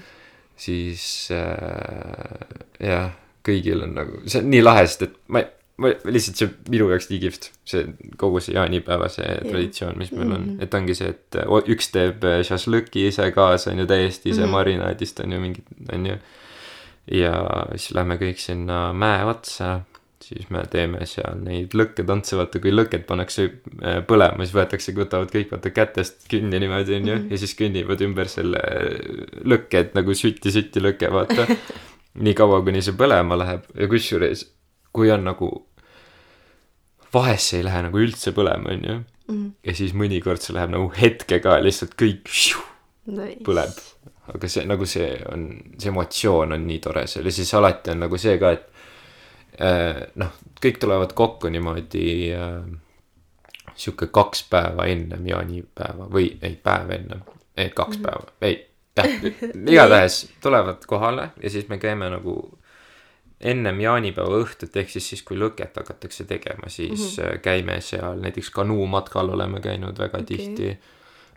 [0.57, 1.05] siis
[1.37, 3.13] äh, jah,
[3.45, 5.43] kõigil on nagu, see on nii lahe, sest et ma,
[5.77, 7.85] ma lihtsalt see on minu jaoks nii kihvt, see
[8.21, 9.45] kogu see jaanipäeva see yeah.
[9.51, 10.65] traditsioon, mis meil on mm, -hmm.
[10.65, 11.41] et ongi see, et
[11.77, 14.57] üks teeb äh, šašlõki ise kaasa onju, täiesti ise mm -hmm.
[14.57, 16.19] marinaadist onju, mingid onju.
[17.13, 17.35] Ja
[17.77, 19.79] siis lähme kõik sinna mäe otsa
[20.29, 25.33] siis me teeme seal neid lõkketantse, vaata kui lõket pannakse äh, põlema, siis võetakse, võtavad
[25.33, 27.33] kõik vaata kätest kinni niimoodi onju mm -hmm.
[27.33, 28.63] ja siis kõnnivad ümber selle
[29.45, 31.47] lõkke, et nagu sütti-sütti lõke, vaata.
[32.25, 34.43] nii kaua, kuni see põlema läheb ja kusjuures,
[34.93, 35.51] kui on nagu,
[37.15, 38.97] vahest see ei lähe nagu üldse põlema, onju.
[39.65, 42.65] ja siis mõnikord see läheb nagu hetkega lihtsalt kõik šiu,
[43.07, 43.45] Nice.
[43.45, 43.77] põleb.
[44.35, 48.05] Aga see nagu see on, see emotsioon on nii tore seal ja siis alati on
[48.05, 52.61] nagu see ka, et äh, noh, kõik tulevad kokku niimoodi äh,
[53.79, 57.23] sihuke kaks päeva ennem jaanipäeva või ei, päev ennem,
[57.57, 58.07] ei kaks -hmm.
[58.07, 58.65] päeva, ei,
[59.67, 62.41] igatahes tulevad kohale ja siis me käime nagu
[63.41, 67.39] ennem jaanipäeva õhtut, ehk siis siis, kui lõket hakatakse tegema, siis mm -hmm.
[67.43, 70.27] käime seal näiteks kanuumatkal oleme käinud väga okay.
[70.27, 70.79] tihti.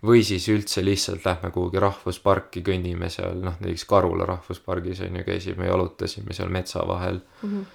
[0.06, 5.28] Või siis üldse lihtsalt lähme kuhugi rahvusparki, kõnnime seal, noh näiteks Karula rahvuspargis on ju,
[5.28, 7.52] käisime, jalutasime seal metsa vahel mm.
[7.52, 7.70] -hmm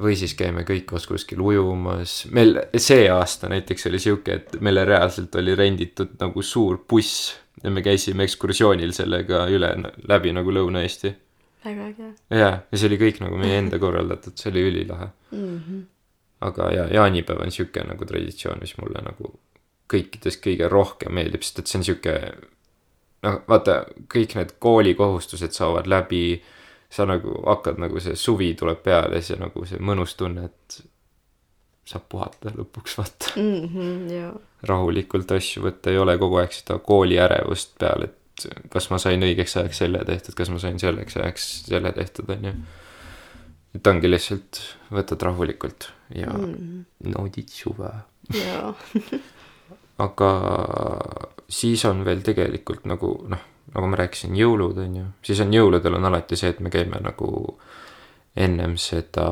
[0.00, 4.86] või siis käime kõik koos kuskil ujumas, meil see aasta näiteks oli sihuke, et meile
[4.88, 9.74] reaalselt oli renditud nagu suur buss ja me käisime ekskursioonil sellega üle,
[10.08, 11.12] läbi nagu Lõuna-Eesti.
[11.64, 15.08] väga äge jaa, ja see oli kõik nagu meie enda korraldatud, see oli ülilahe.
[15.30, 15.58] mm.
[15.58, 15.82] -hmm.
[16.40, 19.34] aga jaa, jaanipäev on sihuke nagu traditsioon, mis mulle nagu
[19.92, 22.16] kõikidest kõige rohkem meeldib, sest et see on sihuke
[23.26, 26.40] noh, vaata, kõik need koolikohustused saavad läbi,
[26.92, 30.82] sa nagu hakkad nagu see suvi tuleb peale, siis nagu see mõnus tunne, et
[31.88, 33.32] saab puhata lõpuks, vaata.
[33.36, 33.68] mm.
[33.68, 39.22] -hmm, rahulikult asju võtta, ei ole kogu aeg seda kooliärevust peal, et kas ma sain
[39.22, 42.54] õigeks ajaks selle tehtud, kas ma sain selleks ajaks selle tehtud, onju.
[43.76, 46.56] et ongi lihtsalt, võtad rahulikult ja mm.
[46.56, 47.12] Mhm.
[47.16, 47.92] naudid suve.
[48.34, 48.74] jaa.
[50.02, 50.30] aga
[51.52, 55.98] siis on veel tegelikult nagu noh, nagu ma rääkisin, jõulud on ju, siis on jõuludel
[55.98, 57.28] on alati see, et me käime nagu
[58.36, 59.26] ennem seda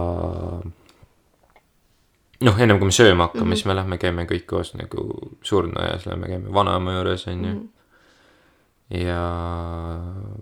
[2.40, 3.56] noh, ennem kui me sööma hakkame mm, -hmm.
[3.56, 5.06] siis me lähme käime kõik koos nagu
[5.42, 7.61] surnuaias, lähme käime vanaema juures on ju mm.
[7.61, 8.98] -hmm.
[9.04, 9.22] ja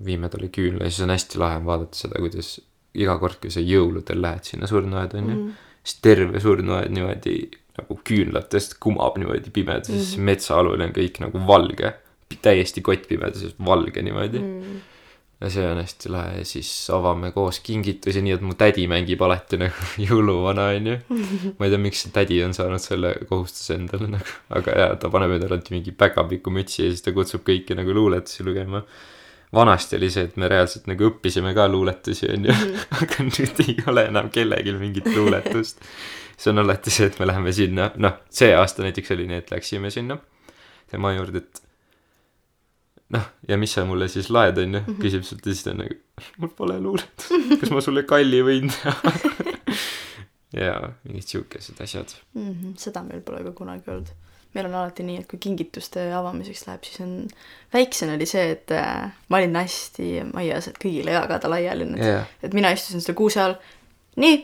[0.05, 2.61] viime talle küünla ja siis on hästi lahe vaadata seda, kuidas
[2.95, 5.53] iga kord, kui sa jõuludel lähed sinna surnuaeda on ju mm -hmm.,
[5.85, 10.29] siis terve surnuaed niimoodi nagu küünlatest kumab niimoodi pimeduses mm, -hmm.
[10.31, 11.95] metsaalune on kõik nagu valge,
[12.43, 14.63] täiesti kottpimeduses valge niimoodi mm.
[14.63, 14.81] -hmm.
[15.41, 19.23] ja see on hästi lahe ja siis avame koos kingitusi, nii et mu tädi mängib
[19.23, 20.97] alati nagu jõuluvana onju.
[21.59, 25.13] ma ei tea, miks see tädi on saanud selle kohustuse endale nagu, aga jaa, ta
[25.15, 28.85] paneb endale alati mingi päkapiku mütsi ja siis ta kutsub kõiki nagu luuletusi lugema
[29.53, 32.55] vanasti oli see, et me reaalselt nagu õppisime ka luuletusi, onju,
[33.01, 35.81] aga nüüd ei ole enam kellelgi mingit luuletust.
[36.39, 39.51] See on alati see, et me läheme sinna, noh, see aasta näiteks oli nii, et
[39.55, 40.19] läksime sinna
[40.91, 41.63] tema juurde, et
[43.17, 45.99] noh, ja mis sa mulle siis laed, onju, küsib sult ja siis ta on nagu,
[46.43, 48.95] mul pole luuletust, kas ma sulle kalli võin teha
[50.57, 52.15] jaa, mingid siukesed asjad.
[52.35, 52.53] mm.
[52.53, 52.75] -hmm.
[52.77, 54.15] seda meil pole ka kunagi olnud.
[54.55, 57.11] meil on alati nii, et kui kingituste avamiseks läheb, siis on,
[57.73, 60.07] väiksena oli see, et äh, ma olin hästi
[60.41, 62.23] aias, et kõigile jagada laiali need Jaa.
[62.43, 63.59] et mina istusin selle kuuse all.
[64.17, 64.41] nii,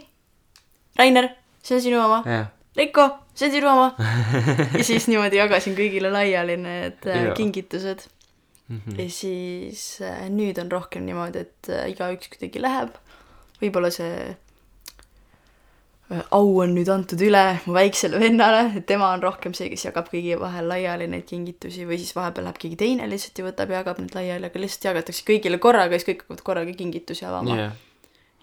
[0.98, 1.28] Rainer,
[1.64, 2.20] see on sinu oma.
[2.28, 3.88] jah, Reiko, see on sinu oma.
[4.78, 7.38] ja siis niimoodi jagasin kõigile laiali need äh, Jaa.
[7.38, 8.08] kingitused.
[8.64, 8.96] Mhm.
[8.96, 12.96] ja siis äh, nüüd on rohkem niimoodi, et äh, igaüks kuidagi läheb.
[13.60, 14.34] võib-olla see
[16.36, 20.10] au on nüüd antud üle mu väiksele vennale, et tema on rohkem see, kes jagab
[20.12, 23.80] kõigi vahel laiali neid kingitusi või siis vahepeal läheb keegi teine lihtsalt ja võtab ja
[23.80, 27.78] jagab need laiali, aga lihtsalt jagatakse kõigile korraga, siis kõik hakkavad korraga kingitusi avama jah,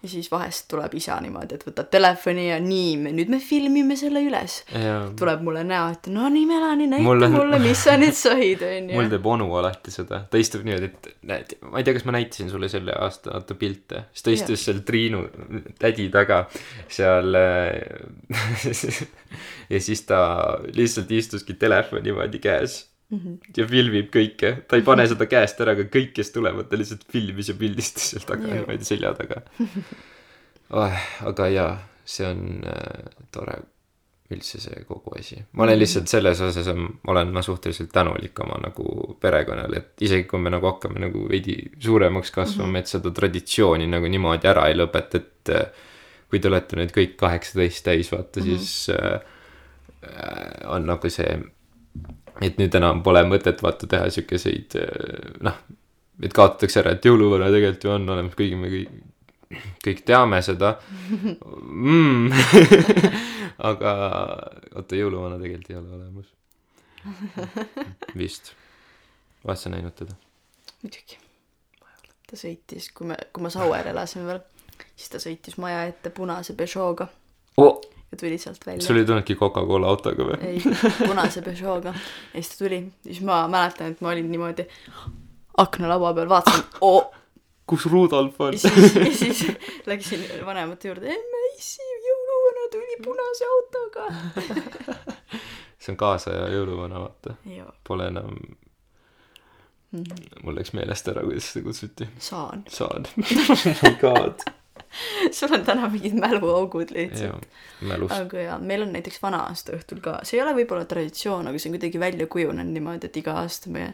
[0.02, 3.96] ja siis vahest tuleb isa niimoodi, et võtab telefoni ja nii, me nüüd me filmime
[3.98, 4.60] selle üles.
[4.74, 8.64] ja tuleb mulle näo ette, no nii Melani, näita Mulle- mulle, mis sa nüüd said,
[8.66, 8.96] onju.
[8.98, 12.16] mul teeb onu alati seda, ta istub niimoodi, et näed, ma ei tea, kas ma
[12.18, 15.22] näitasin sulle selle aasta vaata pilte, siis ta istus seal Triinu
[15.78, 16.42] tädi taga
[16.90, 17.70] seal äh,
[19.72, 20.22] ja siis ta
[20.74, 22.82] lihtsalt istuski telefon niimoodi käes.
[23.56, 27.04] Ja filmib kõike, ta ei pane seda käest ära, aga kõik, kes tulevad, ta lihtsalt
[27.12, 29.42] filmis ja pildistas seal taga niimoodi selja taga
[30.70, 31.04] oh,.
[31.28, 33.60] aga jaa, see on äh, tore
[34.32, 35.38] üldse see kogu asi.
[35.52, 36.68] ma olen lihtsalt selles osas,
[37.06, 41.56] olen ma suhteliselt tänulik oma nagu perekonnale, et isegi kui me nagu hakkame nagu veidi
[41.82, 45.88] suuremaks kasvama, et seda traditsiooni nagu niimoodi ära ei lõpeta, et äh,
[46.32, 48.58] kui te olete nüüd kõik kaheksateist täis, vaata mm, -hmm.
[48.58, 49.20] siis äh,
[50.08, 51.36] äh, on nagu see,
[52.42, 55.58] et nüüd enam pole mõtet vaata teha siukeseid äh, noh,
[56.22, 58.92] et kaotatakse ära, et jõuluvana tegelikult ju on olemas, kuigi me kõik,
[59.84, 60.74] kõik teame seda
[61.12, 62.32] mm.
[63.70, 63.94] aga
[64.76, 66.30] oota, jõuluvana tegelikult ei ole olemas.
[68.18, 68.54] vist.
[69.44, 70.16] oled sa näinud teda?
[70.82, 71.18] muidugi.
[72.28, 74.44] ta sõitis, kui me, kui ma Sauer elasime veel,
[74.94, 77.08] siis ta sõitis maja ette punase Peugeot'ga
[77.56, 77.80] oh,.
[78.12, 78.82] Ja tuli sealt välja.
[78.86, 80.38] sul ei tulnudki Coca-Cola autoga või?
[80.46, 80.60] ei,
[81.06, 81.94] punase Peugeot'ga.
[81.96, 84.68] ja siis ta tuli, siis ma mäletan, et ma olin niimoodi
[85.62, 87.12] aknalaua peal, vaatasin oh,,
[87.66, 88.58] kus Rudolf on ja?
[88.60, 89.44] siis, ja siis
[89.86, 94.08] läksin vanemate juurde, emme, issi, jõuluvana tuli punase autoga.
[95.82, 97.36] see on kaasaja jõuluvana, vaata.
[97.88, 98.36] Pole enam,
[99.92, 102.08] mul läks meelest ära, kuidas seda kutsuti.
[102.18, 102.66] saan.
[102.68, 103.08] saan.
[103.16, 104.44] oh my god.
[105.36, 107.46] sul on täna mingid mäluaugud lihtsalt.
[108.08, 111.70] aga jaa, meil on näiteks vana-aasta õhtul ka, see ei ole võib-olla traditsioon, aga see
[111.70, 113.92] on kuidagi välja kujunenud niimoodi, et iga aasta me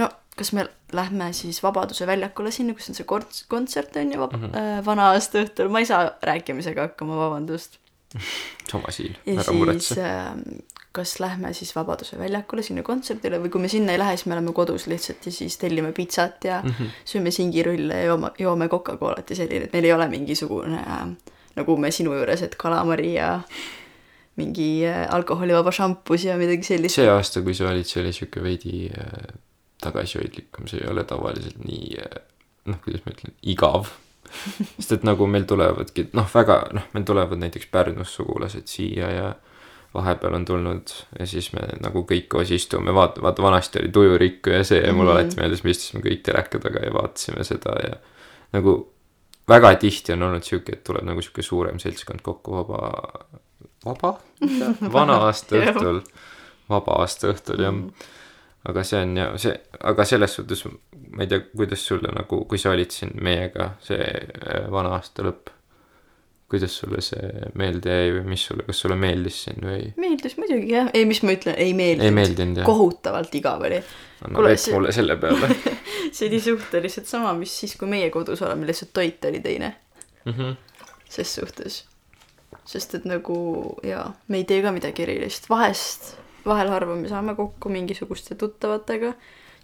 [0.00, 4.20] no kas me lähme siis Vabaduse väljakule sinna, kus on see konts-, kontsert on ju
[4.20, 4.58] vab- mm -hmm.
[4.58, 7.78] äh, vana-aasta õhtul, ma ei saa rääkimisega hakkama, vabandust.
[8.72, 10.00] sama siil, ja ära muretse.
[10.00, 10.34] äh,
[10.92, 14.36] kas lähme siis Vabaduse väljakule sinna kontserdile või kui me sinna ei lähe, siis me
[14.36, 16.74] oleme kodus lihtsalt ja siis tellime pitsat ja mm.
[16.78, 16.96] -hmm.
[17.04, 21.06] sööme singirulle ja joome, joome Coca-Colat ja selline, et meil ei ole mingisugune äh,
[21.56, 23.40] nagu me sinu juures, et kalamari ja
[24.36, 26.94] mingi äh, alkoholivaba šampus ja midagi sellist.
[26.94, 29.34] see aasta, kui sa olid, see oli siuke veidi äh,
[29.80, 31.98] tagasihoidlikum, see ei ole tavaliselt nii
[32.64, 33.88] noh, kuidas ma ütlen, igav.
[34.78, 39.32] sest et nagu meil tulevadki, noh, väga, noh, meil tulevad näiteks Pärnust sugulased siia ja
[39.94, 44.50] vahepeal on tulnud ja siis me nagu kõik koos istume, vaata, vaata vanasti oli Tujurikku
[44.54, 45.10] ja see ja mul mm.
[45.10, 45.20] -hmm.
[45.20, 47.96] alati meeldis, me istusime kõik teleka taga ja vaatasime seda ja
[48.52, 48.76] nagu
[49.48, 52.92] väga tihti on olnud siuke, et tuleb nagu siuke suurem seltskond kokku vaba,
[53.84, 54.14] vaba,
[54.96, 56.02] vana aasta õhtul,
[56.70, 57.90] vaba aasta õhtul jah Mhm.
[58.64, 60.64] aga see on ja see, aga selles suhtes
[61.10, 65.24] ma ei tea, kuidas sulle nagu, kui sa olid siin meiega see äh, vana aasta
[65.26, 65.50] lõpp,
[66.52, 70.74] kuidas sulle see meelde jäi või mis sulle, kas sulle meeldis siin või meeldis muidugi
[70.74, 72.08] jah, ei, mis ma ütlen, ei meeldinud.
[72.08, 72.68] ei meeldinud jah?
[72.68, 73.78] kohutavalt igav oli.
[74.26, 75.48] anna vett see- mulle selle peale
[76.16, 79.72] see oli suhteliselt sama, mis siis, kui meie kodus oleme, lihtsalt toit oli teine
[80.24, 80.32] mm.
[80.32, 80.56] -hmm.
[81.08, 81.84] ses suhtes.
[82.64, 83.36] sest et nagu
[83.86, 86.14] jaa, me ei tee ka midagi erilist, vahest,
[86.46, 89.14] vahel harva me saame kokku mingisuguste tuttavatega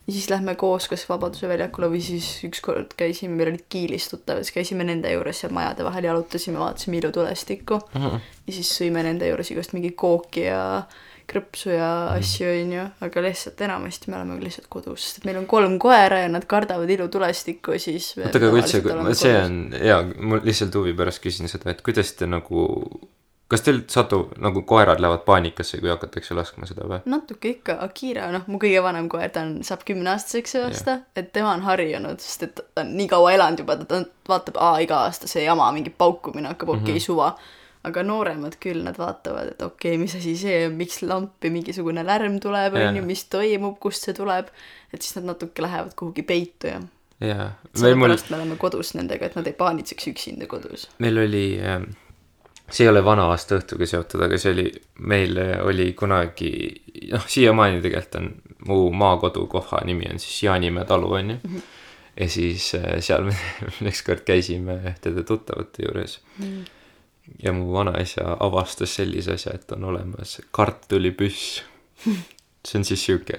[0.09, 4.45] ja siis lähme koos kas Vabaduse väljakule või siis ükskord käisime, meil olid Kiilis tuttavad,
[4.47, 8.21] siis käisime nende juures seal majade vahel jalutasime, vaatasime ilutulestikku Mm -hmm.
[8.47, 10.83] ja siis sõime nende juures igast mingi kooki ja
[11.29, 12.19] krõpsu ja Mhm.
[12.19, 16.19] asju, onju, aga lihtsalt enamasti me oleme lihtsalt kodus, sest et meil on kolm koera
[16.19, 21.21] ja nad kardavad ilutulestikku, siis oota, aga üldse see on jaa, mul lihtsalt huvi pärast
[21.23, 22.65] küsin seda, et kuidas te nagu,
[23.49, 27.01] kas teil satub nagu koerad lähevad paanikasse, kui hakatakse laskma seda või?
[27.09, 31.31] natuke ikka, Akira, noh, mu kõige vanem koer, ta on, saab kümneaastaseks see aasta, et
[31.33, 35.05] tema on harjunud, sest et ta on nii kaua elanud juba, ta vaatab, aa, iga
[35.07, 37.33] aasta see jama, mingi paukumine hakkab, okei okay,, suva.
[37.89, 42.05] aga nooremad küll, nad vaatavad, et okei okay,, mis asi see on, miks lampi mingisugune
[42.05, 42.91] lärm tuleb, Jaa.
[42.91, 44.51] onju, mis toimub, kust see tuleb.
[44.93, 46.83] et siis nad natuke lähevad kuhugi peitu ja
[47.21, 47.49] jaa,
[47.81, 50.89] veel mul, sellepärast me oleme kodus nendega, et nad ei paanitseks üksinda kodus.
[50.99, 51.47] meil oli,
[52.71, 54.67] see ei ole vana aasta õhtuga seotud, aga see oli,
[55.09, 56.53] meil oli kunagi,
[57.13, 58.31] noh, siiamaani tegelikult on
[58.69, 61.63] mu maakodu koha nimi on siis Jaanimäe talu, on ju.
[62.19, 63.37] ja siis äh, seal me
[63.93, 66.19] ükskord käisime ühtede tuttavate juures
[67.43, 71.63] ja mu vanaisa avastas sellise asja, et on olemas kartulipüss.
[72.69, 73.37] see on siis sihuke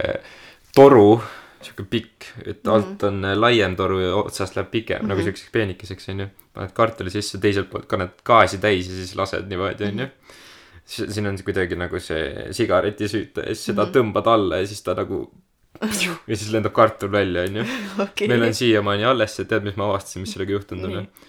[0.75, 1.21] toru,
[1.63, 5.09] sihuke pikk, et alt on äh, laiem toru ja otsast läheb pikem mm, -hmm.
[5.13, 6.27] nagu siukseks peenikeseks onju.
[6.53, 10.07] paned kartuli sisse, teiselt poolt kannad gaasi täis ja siis lased niimoodi onju.
[10.85, 15.27] siin on kuidagi nagu see sigaretisüüta ja siis seda tõmbad alla ja siis ta nagu
[16.29, 17.65] ja siis lendab kartul välja onju.
[18.27, 21.27] meil on siiamaani alles see, tead, mis ma avastasin, mis sellega juhtunud on või?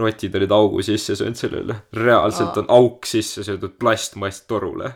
[0.00, 4.92] rotid olid augu sisse söönud sellele, reaalselt on auk sisse söödud plastmasstorule.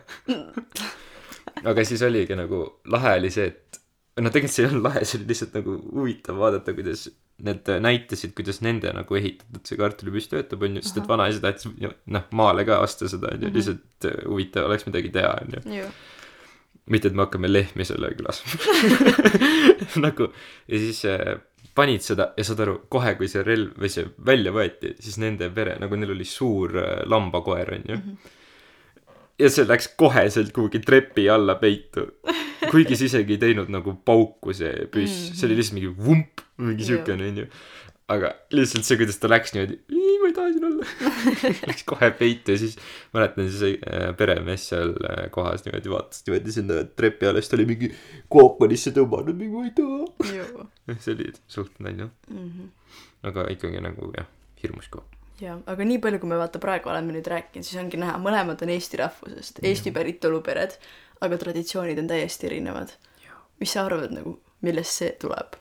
[1.70, 3.81] aga siis oligi nagu lahe oli see, et
[4.20, 7.07] no tegelikult see ei olnud lahe, see oli lihtsalt nagu huvitav vaadata, kuidas
[7.44, 12.29] need näitasid, kuidas nende nagu ehitatud see kartulipüss töötab, onju, sest et vanaisa tahtis noh,
[12.38, 15.64] maale ka osta seda, onju, lihtsalt äh, huvitav oleks midagi teha, onju.
[15.81, 15.88] ju,
[16.94, 18.44] mitte, et me hakkame lehmi selle külas
[20.05, 21.35] nagu ja siis äh,
[21.74, 25.50] panid seda ja saad aru, kohe kui see relv või see välja võeti, siis nende
[25.55, 28.00] pere, nagu neil oli suur äh, lambakoer, onju.
[29.38, 32.09] Ja see läks koheselt kuhugi trepi alla peitu.
[32.70, 36.87] kuigi see isegi ei teinud nagu pauku, see püss, see oli lihtsalt mingi vump, mingi
[36.88, 37.47] siukene, onju.
[38.14, 39.79] aga lihtsalt see, kuidas ta läks niimoodi,
[40.23, 40.88] ma ei taha siin olla.
[41.68, 42.77] Läks kohe peitu ja siis
[43.16, 47.59] mäletan siis äh, peremees seal äh, kohas niimoodi vaatas niimoodi sinna trepi alla, siis ta
[47.59, 47.90] oli mingi
[48.33, 50.68] kookonisse tõmmanud, mingi ma ei taha.
[51.05, 52.11] see oli suht nalja.
[52.33, 52.73] Mhm.
[53.25, 54.29] aga ikkagi nagu jah,
[54.62, 55.13] hirmus kõva.
[55.40, 58.62] jah, aga nii palju, kui me vaata praegu oleme nüüd rääkinud, siis ongi näha, mõlemad
[58.64, 60.77] on Eesti rahvusest, Eesti päritolu pered,
[61.25, 62.94] aga traditsioonid on täiesti erinevad.
[63.61, 65.61] mis sa arvad nagu, millest see tuleb?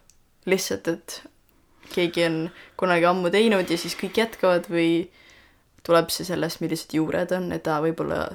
[0.50, 1.22] lihtsalt, et
[1.94, 2.38] keegi on
[2.80, 5.08] kunagi ammu teinud ja siis kõik jätkavad või
[5.88, 8.26] tuleb see sellest, millised juured on, et aa, võib-olla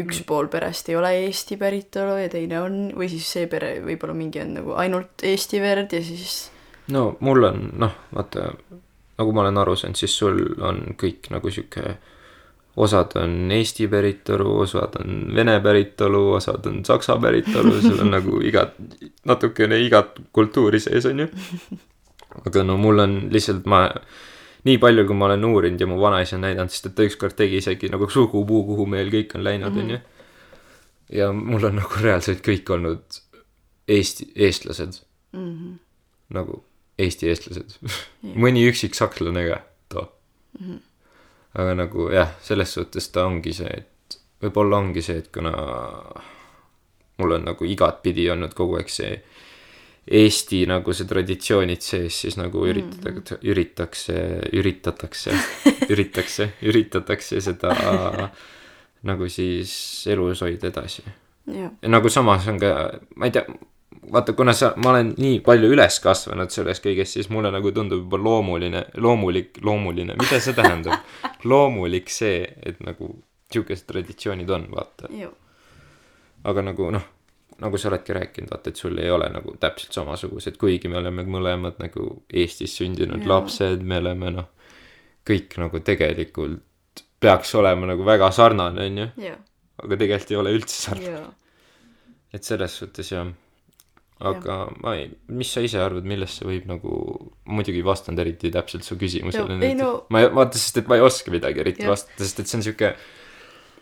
[0.00, 4.16] üks pool perest ei ole Eesti päritolu ja teine on, või siis see pere võib-olla
[4.16, 6.48] mingi on nagu ainult Eesti verd ja siis
[6.94, 8.50] no mul on noh, vaata
[9.18, 11.96] nagu ma olen aru saanud, siis sul on kõik nagu sihuke
[12.76, 18.40] osad on Eesti päritolu, osad on Vene päritolu, osad on Saksa päritolu, sul on nagu
[18.42, 18.74] igat,
[19.24, 21.28] natukene igat kultuuri sees, onju.
[22.46, 23.86] aga no mul on lihtsalt ma,
[24.66, 27.38] nii palju, kui ma olen uurinud ja mu vanaisa on näidanud, sest et ta ükskord
[27.38, 30.00] tegi isegi nagu sugupuu, kuhu meil kõik on läinud, onju.
[31.14, 33.22] ja mul on nagu reaalselt kõik olnud
[33.88, 35.72] Eesti, eestlased mm -hmm.
[36.32, 36.64] nagu
[36.98, 37.78] Eesti eestlased.
[38.38, 40.06] mõni üksik sakslane ka, too
[40.60, 40.66] mm.
[40.66, 40.80] -hmm.
[41.62, 45.54] aga nagu jah, selles suhtes ta ongi see, et võib-olla ongi see, et kuna
[47.18, 49.16] mul on nagu igatpidi olnud kogu aeg see
[50.04, 54.16] Eesti nagu see traditsioonid sees, siis nagu üritatakse, üritatakse,
[54.52, 55.36] üritatakse,
[55.88, 57.72] üritatakse, üritatakse seda
[59.02, 59.72] nagu siis
[60.12, 61.06] elus hoida edasi
[61.88, 62.72] nagu samas on ka,
[63.16, 63.44] ma ei tea,
[64.12, 68.04] vaata, kuna sa, ma olen nii palju üles kasvanud selles kõiges, siis mulle nagu tundub
[68.04, 71.04] juba loomuline, loomulik, loomuline, mida see tähendab?
[71.50, 73.10] loomulik see, et nagu
[73.52, 75.10] siukesed traditsioonid on, vaata.
[76.44, 77.06] aga nagu noh,
[77.62, 81.24] nagu sa oledki rääkinud, vaata, et sul ei ole nagu täpselt samasugused, kuigi me oleme
[81.28, 83.30] mõlemad nagu Eestis sündinud Jaa.
[83.34, 84.50] lapsed, me oleme noh,
[85.28, 89.36] kõik nagu tegelikult peaks olema nagu väga sarnane, onju, ju,
[89.84, 91.32] aga tegelikult ei ole üldse sarnane.
[92.34, 93.30] et selles suhtes jah.
[94.30, 94.70] Aga ja.
[94.82, 96.94] ma ei, mis sa ise arvad, millest see võib nagu,
[97.46, 100.96] muidugi ei vastanud eriti täpselt su küsimusele ei no- ma ei, vaata, sest et ma
[101.00, 101.90] ei oska midagi eriti Jah.
[101.94, 102.94] vastata, sest et see on siuke,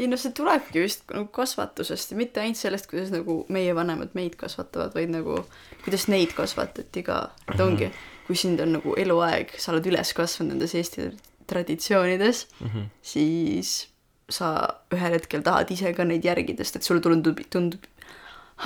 [0.00, 4.14] ei no see tulebki vist nagu kasvatusest ja mitte ainult sellest, kuidas nagu meie vanemad
[4.18, 5.36] meid kasvatavad, vaid nagu
[5.84, 7.18] kuidas neid kasvatati ka,
[7.52, 7.90] et ongi,
[8.26, 11.10] kui sind on nagu eluaeg, sa oled üles kasvanud nendes Eesti
[11.46, 12.78] traditsioonides mm, Mhm.
[12.78, 12.86] -hmm.
[13.02, 13.88] siis
[14.32, 17.82] sa ühel hetkel tahad ise ka neid järgida, sest et sulle tundub, tundub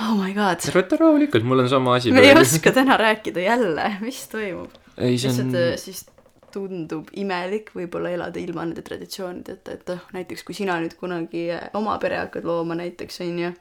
[0.01, 3.89] oh my god, võta rahulikult, mul on sama asi me ei oska täna rääkida jälle,
[4.03, 4.75] mis toimub.
[4.97, 6.05] lihtsalt on äh, siis
[6.53, 11.67] tundub imelik võib-olla elada ilma nende traditsioonideta, et noh, näiteks kui sina nüüd kunagi äh,
[11.77, 13.53] oma pere hakkad looma näiteks onju,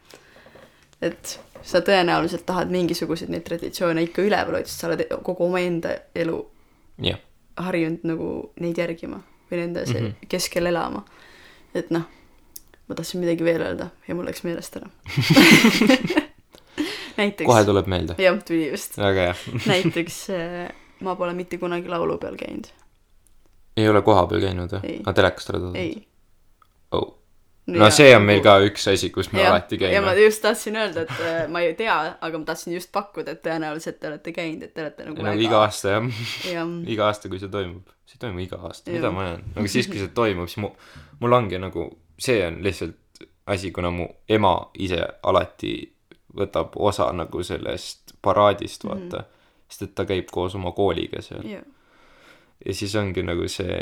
[1.05, 1.37] et
[1.67, 6.39] sa tõenäoliselt tahad mingisuguseid neid traditsioone ikka üleval hoida, sest sa oled kogu omaenda elu
[7.05, 7.21] jah,
[7.61, 8.31] harjunud nagu
[8.63, 9.97] neid järgima või nende mm.
[9.97, 10.29] -hmm.
[10.29, 11.05] keskel elama.
[11.75, 12.07] et noh,
[12.87, 14.91] ma tahtsin midagi veel öelda ja mul läks meelest ära.
[17.17, 19.37] näiteks, kohe tuleb meelde, jah, tuli just, väga hea.
[19.73, 20.67] näiteks äh,
[21.01, 22.73] ma pole mitte kunagi laulupeol käinud,
[23.77, 25.81] ei ole kohapeal käinud või aga telekast oled vaadanud?
[25.81, 26.07] ei.
[26.97, 27.09] oh.
[27.73, 30.25] no see on meil ka üks asi, kus me ja, alati ja ma käime.
[30.25, 34.01] just tahtsin öelda, et äh, ma ei tea, aga ma tahtsin just pakkuda, et tõenäoliselt
[34.01, 36.65] te olete käinud, et te olete nagu no iga aasta jah, ja
[36.97, 39.91] iga aasta, kui see toimub, see ei toimu iga aasta, mida ma ajan, aga siis,
[39.93, 40.73] kui see toimub, siis mu,
[41.21, 42.97] mul ongi nagu, see on lihtsalt
[43.47, 45.77] asi, kuna mu ema ise alati
[46.37, 49.23] võtab osa nagu sellest paraadist, vaata mm.
[49.23, 49.65] -hmm.
[49.69, 51.63] sest et ta käib koos oma kooliga seal ja
[52.67, 53.77] ja siis ongi nagu see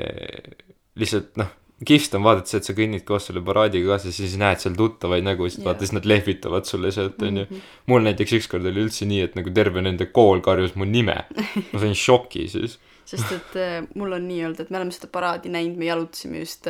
[0.99, 1.51] lihtsalt noh,
[1.87, 4.77] kihvt on vaadata see, et sa kõnnid koos selle paraadiga kaasas ja siis näed seal
[4.79, 7.61] tuttavaid nägusid yeah., vaata siis nad lehvitavad sulle sealt onju Mhm.
[7.87, 11.17] mul näiteks ükskord oli üldse nii, et nagu terve nende kool karjus mu nime.
[11.73, 12.79] ma sain šoki siis.
[13.11, 16.39] sest et äh, mul on nii olnud, et me oleme seda paraadi näinud, me jalutasime
[16.39, 16.67] just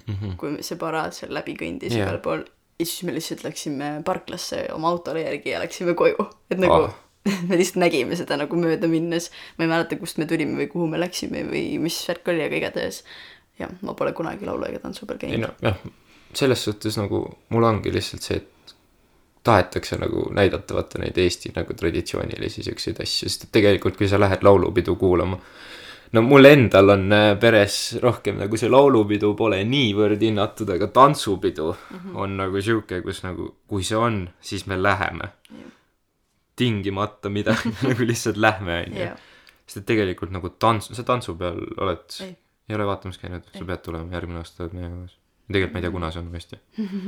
[0.00, 2.06] äh, tänaval, kui see paraad seal läbi kõndis Jaa.
[2.06, 2.44] igal pool.
[2.78, 6.28] ja siis me lihtsalt läksime parklasse oma autole järgi ja läksime koju.
[6.50, 6.94] et nagu Ah.
[7.48, 9.30] me lihtsalt nägime seda nagu mööda minnes.
[9.58, 12.56] ma ei mäleta, kust me tulime või kuhu me läksime või mis värk oli, aga
[12.60, 13.02] igatahes
[13.58, 15.48] jah, ma pole kunagi laulu- ega tantsupeol ei käinud.
[15.48, 15.76] noh, jah,
[16.34, 18.74] selles suhtes nagu mul ongi lihtsalt see, et
[19.46, 24.18] tahetakse nagu näidata vaata neid Eesti nagu traditsioonilisi siukseid asju, sest et tegelikult kui sa
[24.20, 25.38] lähed laulupidu kuulama,
[26.12, 31.72] no mul endal on äh, peres rohkem nagu see laulupidu pole niivõrd hinnatud, aga tantsupidu
[31.72, 32.18] mm -hmm.
[32.22, 35.32] on nagu sihuke, kus nagu kui see on, siis me läheme.
[36.56, 39.08] tingimata midagi nagu lihtsalt lähme onju
[39.66, 42.34] sest et tegelikult nagu tants, sa tantsupeol oled, Ei.
[42.74, 45.18] ole vaatamas käinud, sa pead tulema järgmine aasta oled meiega kaasa.
[45.50, 46.60] tegelikult ma ei tea, kuna see on uuesti.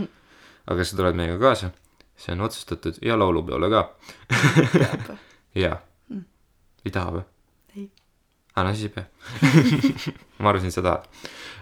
[0.73, 1.71] aga sa tuled meiega kaasa,
[2.19, 3.85] see on otsustatud ja laulupeole ka.
[5.65, 5.79] jaa.
[6.85, 7.27] ei taha või?
[8.59, 10.15] aa, no siis ei pea.
[10.43, 11.09] ma arvasin, tahad.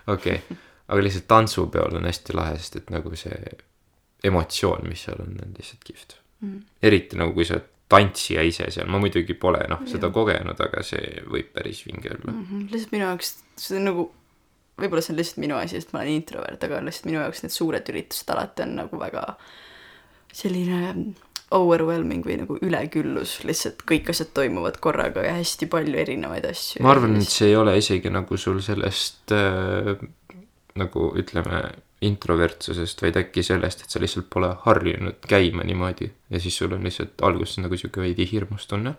[0.06, 3.56] okei okay., aga lihtsalt tantsupeol on hästi lahe, sest et nagu see
[4.26, 6.60] emotsioon, mis seal on, on lihtsalt kihvt Mm.
[6.84, 10.82] eriti nagu, kui sa oled tantsija ise seal, ma muidugi pole noh, seda kogenud, aga
[10.84, 12.34] see võib päris vinge olla.
[12.34, 13.30] Mhm, lihtsalt minu jaoks
[13.62, 14.04] see on nagu,
[14.76, 17.54] võib-olla see on lihtsalt minu asi, sest ma olen introvert, aga lihtsalt minu jaoks need
[17.54, 19.22] suured üritused alati on nagu väga
[20.36, 20.80] selline
[21.54, 26.82] overwhelming või nagu üleküllus, lihtsalt kõik asjad toimuvad korraga ja hästi palju erinevaid asju.
[26.82, 29.94] ma arvan, et see ei ole isegi nagu sul sellest äh,
[30.76, 31.62] nagu ütleme,
[32.06, 36.84] introvertsusest, vaid äkki sellest, et sa lihtsalt pole harjunud käima niimoodi ja siis sul on
[36.84, 38.94] lihtsalt alguses nagu sihuke veidi hirmustunne.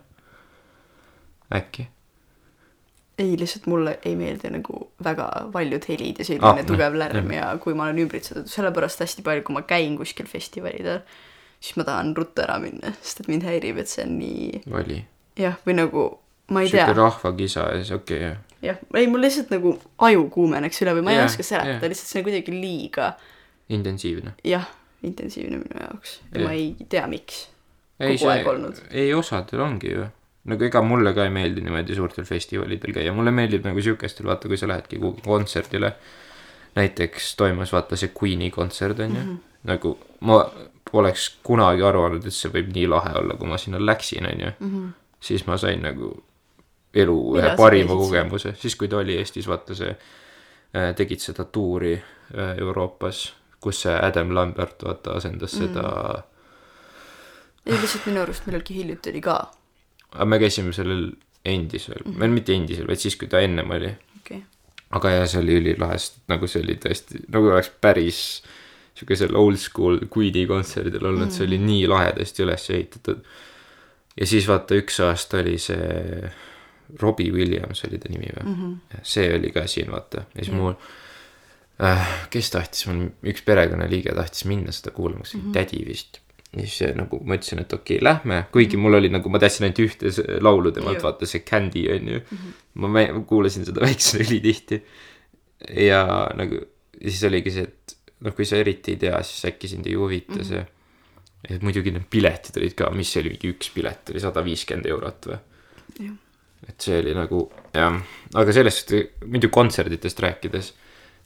[1.54, 1.88] äkki?
[3.18, 7.48] ei, lihtsalt mulle ei meeldi nagu väga valjud helid ja selline Ah, tugev lärm ja
[7.62, 11.00] kui ma olen ümbritsetud, sellepärast hästi palju, kui ma käin kuskil festivalidel,
[11.60, 15.02] siis ma tahan ruttu ära minna, sest et mind häirib, et see on nii oli.
[15.38, 16.08] jah, või nagu
[16.54, 18.36] ma ei sihuke tea, rahvakisa ja siis okei okay,, jah.
[18.70, 19.74] jah, ei mul lihtsalt nagu
[20.08, 23.08] aju kuumeneks üle või ma ei Jah, oska seletada jah., lihtsalt see on kuidagi liiga
[23.74, 24.34] intensiivne.
[24.48, 24.68] jah,
[25.06, 26.46] intensiivne minu jaoks ja Jah.
[26.46, 27.42] ma ei tea, miks.
[28.00, 28.80] ei, Kogu aeg olnud.
[28.90, 30.06] ei osadel ongi ju.
[30.48, 34.48] nagu ega mulle ka ei meeldi niimoodi suurtel festivalidel käia, mulle meeldib nagu siukestel, vaata,
[34.48, 35.92] kui sa lähedki kuhugi kontserdile.
[36.78, 39.68] näiteks toimus vaata see Queen'i kontsert onju mm, -hmm.
[39.68, 40.40] nagu ma
[40.92, 44.52] poleks kunagi arvanud, et see võib nii lahe olla, kui ma sinna läksin onju.
[44.60, 44.88] -hmm.
[45.20, 46.12] siis ma sain nagu
[46.94, 51.94] elu ühe parima kogemuse, siis kui ta oli Eestis, vaata see äh, tegid seda tuuri
[51.94, 55.66] äh, Euroopas, kus see Adam Lambert vaata asendas mm.
[55.66, 56.22] seda
[57.66, 59.38] ei, lihtsalt minu arust millalgi hiljuti oli ka,
[60.14, 61.10] aga me käisime sellel
[61.44, 62.36] endisel mm, -hmm.
[62.36, 63.90] mitte endisel, vaid siis, kui ta ennem oli.
[64.20, 64.42] okay..
[64.90, 68.57] aga jah, see oli ülilahe, sest nagu see oli tõesti, nagu oleks päris siukesel
[69.38, 73.24] old school Queen'i kontserdil olnud mm, see oli nii lahedasti üles ehitatud.
[74.20, 76.30] ja siis vaata, üks aasta oli see
[77.00, 78.54] Robbie Williams oli ta nimi või mm?
[78.54, 79.02] -hmm.
[79.02, 80.62] see oli ka siin vaata ja siis mm -hmm.
[80.62, 85.60] mul äh,, kes tahtis, mul üks perekonnaliige tahtis minna seda kuulama, see oli mm -hmm.
[85.60, 86.20] tädi vist
[86.52, 89.40] ja siis see, nagu ma ütlesin, et okei okay,, lähme, kuigi mul oli nagu, ma
[89.42, 90.12] tahtsin ainult ühte
[90.44, 92.38] laulu temalt vaata, see Candy on ju mm.
[92.38, 92.88] -hmm.
[92.88, 94.82] ma kuulasin seda väiksena ülitihti.
[95.76, 96.62] ja nagu,
[97.02, 100.34] siis oligi see, et noh, kui sa eriti ei tea, siis äkki sind ei huvita
[100.34, 100.48] mm -hmm.
[100.48, 100.66] see.
[101.48, 104.86] et muidugi need piletid olid ka, mis see oli, mingi üks pilet oli sada viiskümmend
[104.86, 105.38] eurot või?
[106.68, 107.44] et see oli nagu
[107.74, 108.00] jah,
[108.34, 108.92] aga sellest
[109.24, 110.72] muidu kontserditest rääkides,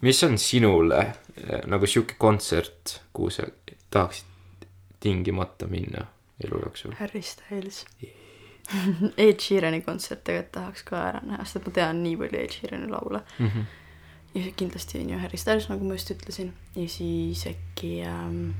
[0.00, 1.00] mis on sinule
[1.36, 3.46] eh, nagu sihuke kontsert, kuhu sa
[3.90, 4.26] tahaksid
[5.00, 6.06] tingimata minna
[6.44, 6.92] elu jooksul?
[6.98, 7.86] Harry Styles.
[9.16, 12.90] Ed Sheerani kontsert tegelikult tahaks ka ära näha, sest ma tean nii palju Ed Sheerani
[12.92, 13.22] laule.
[13.38, 13.70] Mhm.
[14.34, 16.52] Ja kindlasti on ju Harry Styles, nagu ma just ütlesin.
[16.76, 18.52] ja siis äkki ähm,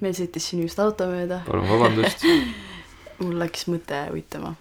[0.00, 2.24] meil sõitis siin just auto mööda, palun vabandust.
[3.22, 4.54] mul läks mõte uitama.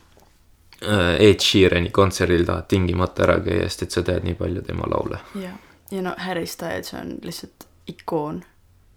[0.77, 5.21] Ed Sheerani kontserdil tahad tingimata ära käia, sest et sa tead nii palju tema laule.
[5.41, 5.55] ja,
[5.91, 8.43] ja no Harry Styles on lihtsalt ikoon.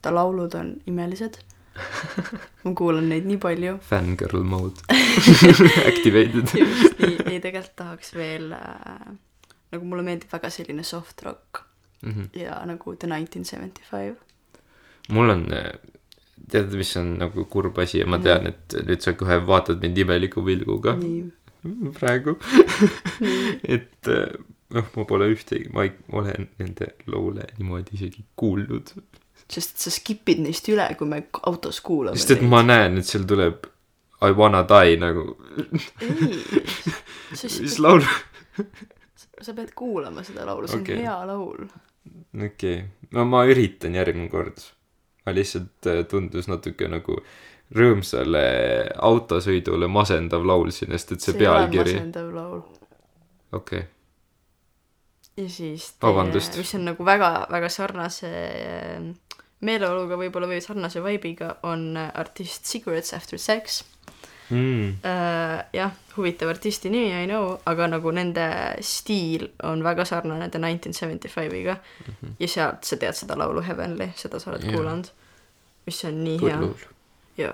[0.02, 1.38] ta laulud on imelised.
[2.64, 3.78] ma kuulan neid nii palju.
[3.84, 4.80] Fangirl mode
[5.90, 6.52] activated.
[6.56, 9.12] just nii, ei tegelikult tahaks veel äh,,
[9.72, 11.64] nagu mulle meeldib väga selline soft rock
[12.02, 12.30] Mhm.
[12.32, 14.14] ja nagu The Nineteen Seventy Five.
[15.12, 15.42] mul on,
[16.50, 19.98] tead, mis on nagu kurb asi ja ma tean, et nüüd sa kohe vaatad mind
[19.98, 21.26] imeliku pilguga nii,
[21.98, 22.38] praegu.
[23.76, 24.32] et eh,
[24.72, 28.94] noh, ma pole ühtegi, ma ei ole nende laule niimoodi isegi kuulnud.
[29.50, 33.26] sest sa skip'id neist üle, kui me autos kuulame sest et ma näen, et seal
[33.28, 33.66] tuleb
[34.22, 35.36] I wanna die nagu,
[36.00, 36.40] ei,
[37.30, 38.04] mis sest laul,
[39.44, 40.98] sa pead kuulama seda laulu, see on okay.
[41.04, 41.68] hea laul.
[42.34, 42.82] okei okay.,
[43.16, 44.64] no ma üritan järgmine kord.
[45.26, 47.20] ma lihtsalt äh, tundus natuke nagu
[47.76, 48.44] rõõmsale
[49.06, 52.62] autosõidule masendav laul siin, sest et see, see pealkiri, masendav laul.
[53.52, 53.88] okei okay.,
[55.40, 56.56] ja siis Vabandust.
[56.58, 59.10] mis on nagu väga, väga sarnase äh,
[59.60, 64.29] meeleoluga võib-olla või sarnase vibe'iga, on äh, artist Cigarettes After Sex mm..
[64.52, 65.64] äh,.
[65.72, 68.46] jah, huvitav artisti nimi, I know, aga nagu nende
[68.80, 72.14] stiil on väga sarnane The Nineteen Seventy Five'iga mm.
[72.14, 72.36] -hmm.
[72.40, 74.74] ja sealt sa tead seda laulu Heavenly, seda sa oled yeah.
[74.74, 75.06] kuulanud.
[75.86, 76.90] mis on nii good hea
[77.40, 77.52] ja,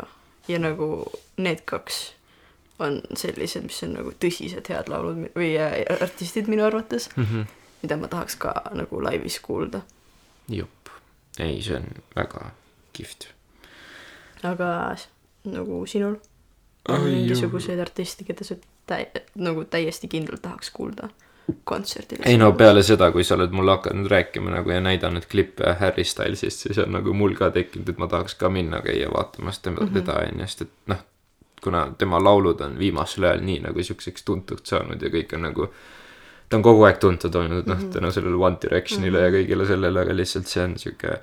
[0.48, 2.12] ja nagu need kaks
[2.78, 7.24] on sellised, mis on nagu tõsiselt head laulud või äh, artistid minu arvates, mm.
[7.24, 7.46] -hmm.
[7.82, 9.80] mida ma tahaks ka nagu laivis kuulda.
[10.48, 10.92] jupp,
[11.38, 12.50] ei, see on väga
[12.92, 13.28] kihvt.
[14.42, 14.96] aga
[15.44, 16.18] nagu sinul
[16.88, 18.56] on mingisuguseid artiste, keda sa
[18.86, 21.08] täi-, nagu täiesti kindlalt tahaks kuulda
[21.64, 22.22] kontserdil?
[22.26, 26.04] ei no peale seda, kui sa oled mulle hakanud rääkima nagu ja näidanud klippe Harry
[26.04, 29.80] Stylesist, siis on nagu mul ka tekkinud, et ma tahaks ka minna käia vaatamas tema
[29.80, 29.92] mm, -hmm.
[30.00, 31.04] teda onju, sest et noh,
[31.62, 35.70] kuna tema laulud on viimasel ajal nii nagu siukseks tuntuks saanud ja kõik on nagu
[36.48, 39.34] ta on kogu aeg tuntud olnud noh, tänu sellele One Directionile mm -hmm.
[39.34, 41.18] ja kõigele sellele, aga lihtsalt see on siuke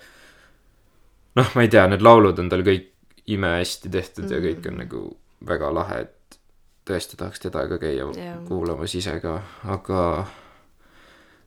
[1.35, 2.89] noh, ma ei tea, need laulud on tal kõik
[3.27, 4.33] imehästi tehtud mm -hmm.
[4.33, 5.17] ja kõik on nagu
[5.47, 6.39] väga lahe, et
[6.87, 8.41] tõesti tahaks teda ka käia Jah.
[8.47, 10.01] kuulamas ise ka, aga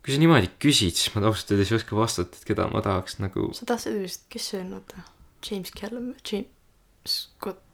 [0.05, 3.19] kui sa niimoodi küsid, siis ma ausalt öeldes ei oska vastata, et keda ma tahaks
[3.21, 5.05] nagu sa tahtsid vist, kes see on, oota,
[5.45, 6.53] James Callum, James
[7.07, 7.67] Scott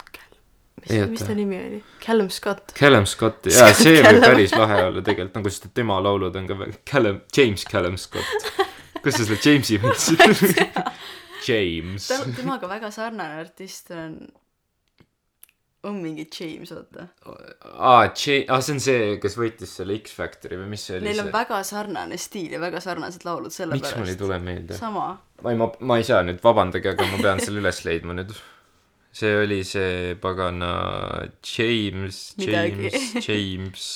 [0.88, 1.84] mis, mis ta nimi oli?
[2.06, 2.72] Callum Scott.
[2.78, 4.24] Callum Scotti, jaa, Scott see võib Callum.
[4.26, 7.98] päris lahe olla tegelikult, nagu sest et tema laulud on ka väga, Callum, James Callum
[8.00, 8.48] Scott.
[9.02, 10.22] kust sa selle Jamesi võtsid?
[11.48, 12.06] James.
[12.36, 14.20] temaga väga sarnane artist on,
[15.82, 17.06] on mingi James, oota.
[17.72, 21.08] aa, J-, aa see on see, kes võitis selle X Factori või mis see oli
[21.08, 21.34] Neil on see?
[21.34, 24.20] väga sarnane stiil ja väga sarnased laulud miks mul ei sellepärast.
[24.20, 24.78] tule meelde?
[24.78, 25.06] sama.
[25.42, 28.34] ma ei, ma, ma ei saa nüüd, vabandage, aga ma pean selle üles leidma nüüd.
[29.12, 30.72] see oli see pagana
[31.42, 32.20] James.
[32.38, 33.86] James, James,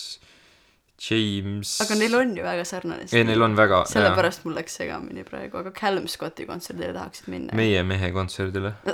[1.06, 1.76] James.
[1.86, 5.62] aga neil on ju väga sarnane ei, neil on väga, sellepärast mul läks segamini praegu,
[5.62, 7.54] aga Callum Scotti kontserdile tahaksid minna.
[7.54, 8.74] meie mehe kontserdile.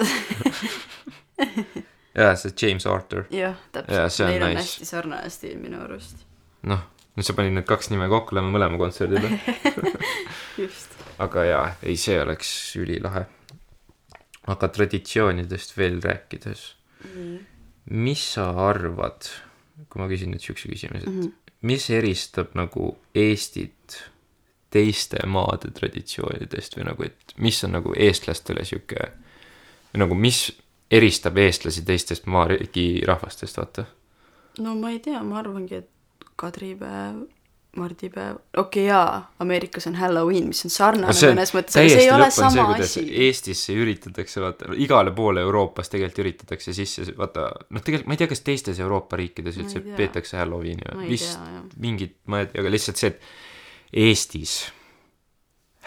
[2.14, 3.26] jaa, see James Arthur.
[3.30, 4.64] jah, täpselt neil on nice.
[4.64, 6.24] hästi sarnane stiil minu arust.
[6.68, 6.84] noh,
[7.16, 9.32] nüüd sa panid need kaks nime kokku, lähme mõlema kontserdile.
[10.62, 10.98] just.
[11.22, 13.26] aga jaa, ei, see oleks ülilahe.
[14.52, 16.64] aga traditsioonidest veel rääkides,
[17.90, 19.28] mis sa arvad,
[19.88, 21.54] kui ma küsin nüüd siukse küsimuse, et mm -hmm.
[21.68, 24.02] mis eristab nagu Eestit
[24.72, 29.10] teiste maade traditsioonidest või nagu, et mis on nagu eestlastele sihuke,
[30.00, 30.46] nagu mis
[30.92, 33.86] eristab eestlasi teistest maariigi rahvastest, vaata.
[34.60, 37.22] no ma ei tea, ma arvangi, et kadripäev,
[37.76, 42.02] mardipäev, okei okay, jaa, Ameerikas on Halloween, mis on sarnane see mõnes mõttes, aga see
[42.04, 43.04] ei ole sama asi.
[43.26, 48.32] Eestisse üritatakse vaata igale poole Euroopas tegelikult üritatakse sisse vaata noh tegelikult ma ei tea
[48.34, 51.72] kas teistes Euroopa riikides üldse peetakse Halloweeni või vist tea, jah.
[51.86, 53.26] mingit ma ei tea aga lihtsalt see et
[54.04, 54.58] Eestis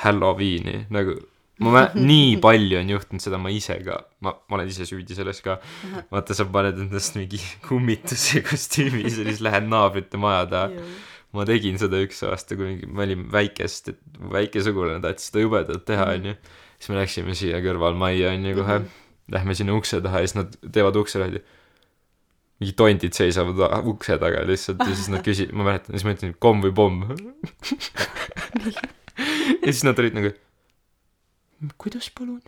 [0.02, 1.20] Halloweeni nagu
[1.64, 3.96] ma mä- nii palju on juhtunud seda ma ise ka
[4.26, 5.54] ma ma olen ise süüdi selles ka
[6.14, 10.68] vaata sa paned endast mingi kummituse kostüümi ja siis lähed naabrite maja taha
[11.36, 13.90] ma tegin seda üks aasta, kui mingi- ma olin väikest,
[14.32, 16.32] väike sugulane tahtis seda jubedalt teha, onju.
[16.80, 18.78] siis me läksime siia kõrvalmajja, onju, kohe.
[19.36, 21.42] Lähme sinna ukse taha ja siis nad teevad ukse lahti.
[22.62, 23.58] mingi tondid seisavad
[23.92, 27.04] ukse taga lihtsalt ja siis nad küsi-, ma mäletan, siis ma ütlesin komm või pomm.
[29.66, 30.32] ja siis nad olid nagu,
[31.82, 32.42] kuidas palun?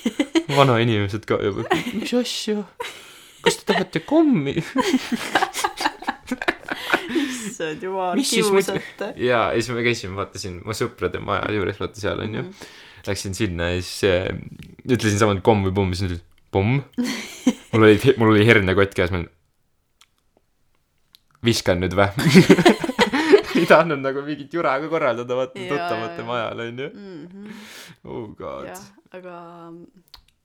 [0.58, 2.64] vanainimesed ka juba, mis asja?
[3.44, 4.56] kas te tahate kommi?
[7.56, 9.12] issand jumal, kiusate.
[9.20, 12.50] jaa, ja siis me käisime, vaatasin mu sõprade maja juures, vaata seal onju mm.
[12.50, 12.74] -hmm.
[13.06, 14.34] Läksin sinna ja siis äh,
[14.82, 16.80] ütlesin samuti komm või pomm, siis nad ütlesid pomm.
[17.72, 19.30] mul oli, mul oli hernekott käes, ma olin.
[21.44, 22.10] viskan nüüd vä?
[23.60, 26.90] ei tahtnud nagu mingit jura ka korraldada, vaata tuttavate majal onju.
[26.92, 27.64] Mhm.
[28.04, 28.84] oh god jah,
[29.16, 29.40] aga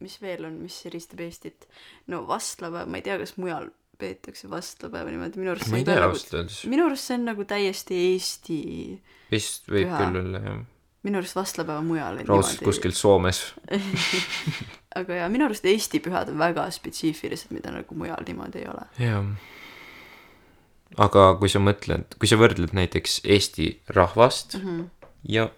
[0.01, 1.67] mis veel on, mis eristab Eestit?
[2.11, 3.69] no vastlapäev, ma ei tea, kas mujal
[4.01, 6.59] peetakse vastlapäeva niimoodi, minu arust ma ei see on tea ka ausalt öeldes.
[6.73, 8.59] minu arust see on nagu täiesti Eesti,
[9.31, 10.01] vist võib Püha.
[10.01, 10.59] küll olla jah.
[11.07, 13.43] minu arust vastlapäeva mujal ei raudselt kuskil Soomes.
[14.99, 18.87] aga jaa, minu arust Eesti pühad on väga spetsiifilised, mida nagu mujal niimoodi ei ole.
[18.99, 19.33] jah.
[20.97, 24.87] Aga kui sa mõtled, kui sa võrdled näiteks Eesti rahvast mm -hmm.
[25.23, 25.49] ja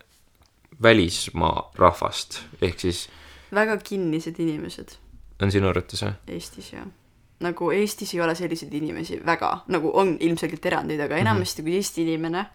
[0.82, 3.10] välismaa rahvast, ehk siis
[3.54, 4.98] väga kinnised inimesed
[5.42, 6.14] on sinu arvates või?
[6.28, 6.88] Eestis jah.
[7.40, 12.02] nagu Eestis ei ole selliseid inimesi väga, nagu on ilmselgelt erandeid, aga enamasti kui Eesti
[12.02, 12.46] inimene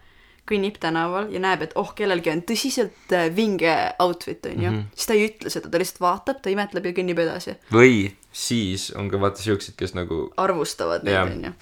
[0.49, 5.17] kõnnib tänaval ja näeb, et oh, kellelgi on tõsiselt äh, vinge outfit, onju, siis ta
[5.17, 7.55] ei ütle seda, ta lihtsalt vaatab, ta imetleb ja kõnnib edasi.
[7.73, 11.25] või siis on ka vaata siuksed, kes nagu arvustavad Jah.
[11.25, 11.53] neid, onju.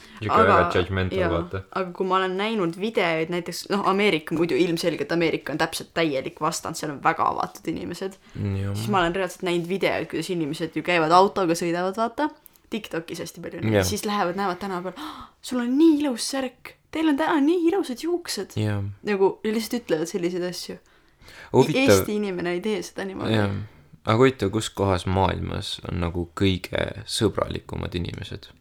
[0.76, 1.62] Judgmental, vaata.
[1.72, 6.42] aga kui ma olen näinud videoid näiteks, noh, Ameerika muidu ilmselgelt Ameerika on täpselt täielik
[6.44, 8.20] vastand, seal on väga avatud inimesed.
[8.36, 12.30] jah, siis ma olen reaalselt näinud videoid, kuidas inimesed ju käivad autoga, sõidavad, vaata.
[12.68, 17.10] Tiktokis hästi palju yeah., siis lähevad, näevad tänaval oh,, sul on nii ilus särk, teil
[17.12, 18.58] on täna nii ilusad juuksed.
[18.60, 18.84] jah.
[19.08, 20.78] nagu ja lihtsalt ütlevad selliseid asju.
[21.54, 23.36] Eesti inimene ei tee seda niimoodi.
[23.36, 23.56] jah,
[24.06, 26.86] aga huvitav, kus kohas maailmas on nagu kõige
[27.18, 28.52] sõbralikumad inimesed?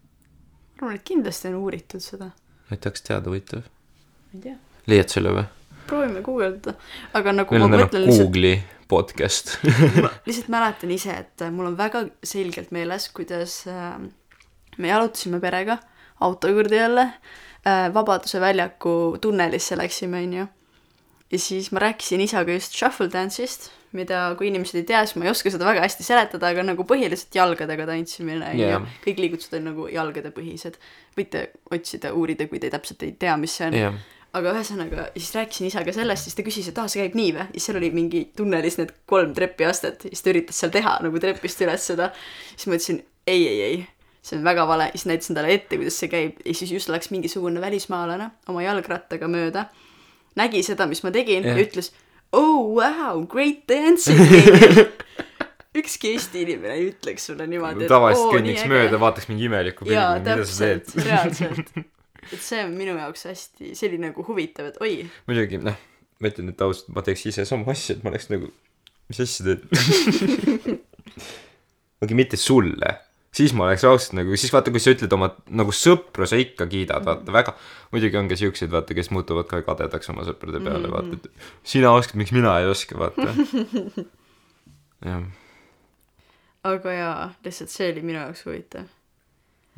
[0.77, 2.33] ma arvan, et kindlasti on uuritud seda.
[2.69, 3.67] ma ei tahaks teada, huvitav.
[3.67, 4.57] ma ei tea,
[4.91, 5.47] leiad selle või?
[5.87, 6.75] proovime guugeldada,
[7.15, 8.55] aga nagu meil ma on täna mõtlen lihtsalt, Google'i
[8.91, 9.57] podcast
[10.03, 13.99] ma lihtsalt mäletan ise, et mul on väga selgelt meeles, kuidas äh,
[14.79, 15.79] me jalutasime perega
[16.27, 17.11] auto juurde jälle
[17.95, 20.47] Vabaduse väljaku tunnelisse läksime, onju.
[21.33, 25.27] ja siis ma rääkisin isaga just shuffle dance'ist, mida, kui inimesed ei tea, siis ma
[25.27, 28.77] ei oska seda väga hästi seletada, aga nagu põhiliselt jalgadega tantsimine onju Jaa.
[28.77, 28.99] yeah..
[29.07, 30.79] kõik liigutused on nagu jalgadepõhised.
[31.19, 33.99] võite otsida, uurida, kui te täpselt ei tea, mis see on jah,
[34.37, 37.49] aga ühesõnaga, siis rääkisin isaga sellest, siis ta küsis, et aa, see käib nii või?
[37.55, 41.63] siis seal oli mingi tunnelis need kolm trepiastet siis ta üritas seal teha nagu trepist
[41.65, 42.11] üles seda.
[42.55, 43.79] siis ma ütlesin ei, ei, ei,
[44.27, 47.13] see on väga vale, siis näitasin talle ette, kuidas see käib ja siis just läks
[47.15, 49.69] mingisugune välismaalane oma jalgrattaga mööda,
[50.39, 51.55] nägi seda, mis ma tegin Jah.
[51.55, 51.93] ja ütles
[52.37, 54.19] oh wow, great dancing.
[55.77, 60.37] ükski Eesti inimene ei ütleks sulle niimoodi, tavaliselt kõnniks mööda, vaataks mingi imeliku pilgu, mida
[60.49, 61.73] sa teed reaalselt.
[62.33, 64.95] et see on minu jaoks hästi, oli nagu huvitav, et oi,
[65.29, 65.77] muidugi, noh,
[66.21, 68.51] ma ütlen nüüd ausalt, ma teeks ise sama asja, et ma oleks nagu,
[69.13, 69.67] mis asja teed?
[72.03, 72.97] okei, mitte sulle,
[73.37, 75.31] siis ma oleks ausalt nagu, siis vaata, kui sa ütled oma
[75.61, 77.57] nagu sõpru, sa ikka kiidad, vaata väga,
[77.93, 81.93] muidugi on ka siukseid, vaata, kes muutuvad ka kadedaks oma sõprade peale, vaata, et sina
[81.97, 83.33] oskad, miks mina ei oska, vaata.
[85.09, 85.27] jah,
[86.73, 88.89] aga jaa, lihtsalt see oli minu jaoks huvitav.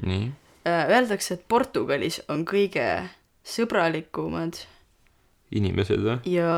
[0.07, 0.29] nii,
[0.69, 2.85] Öeldakse, et Portugalis on kõige
[3.47, 4.61] sõbralikumad
[5.55, 6.19] inimesed või?
[6.35, 6.53] ja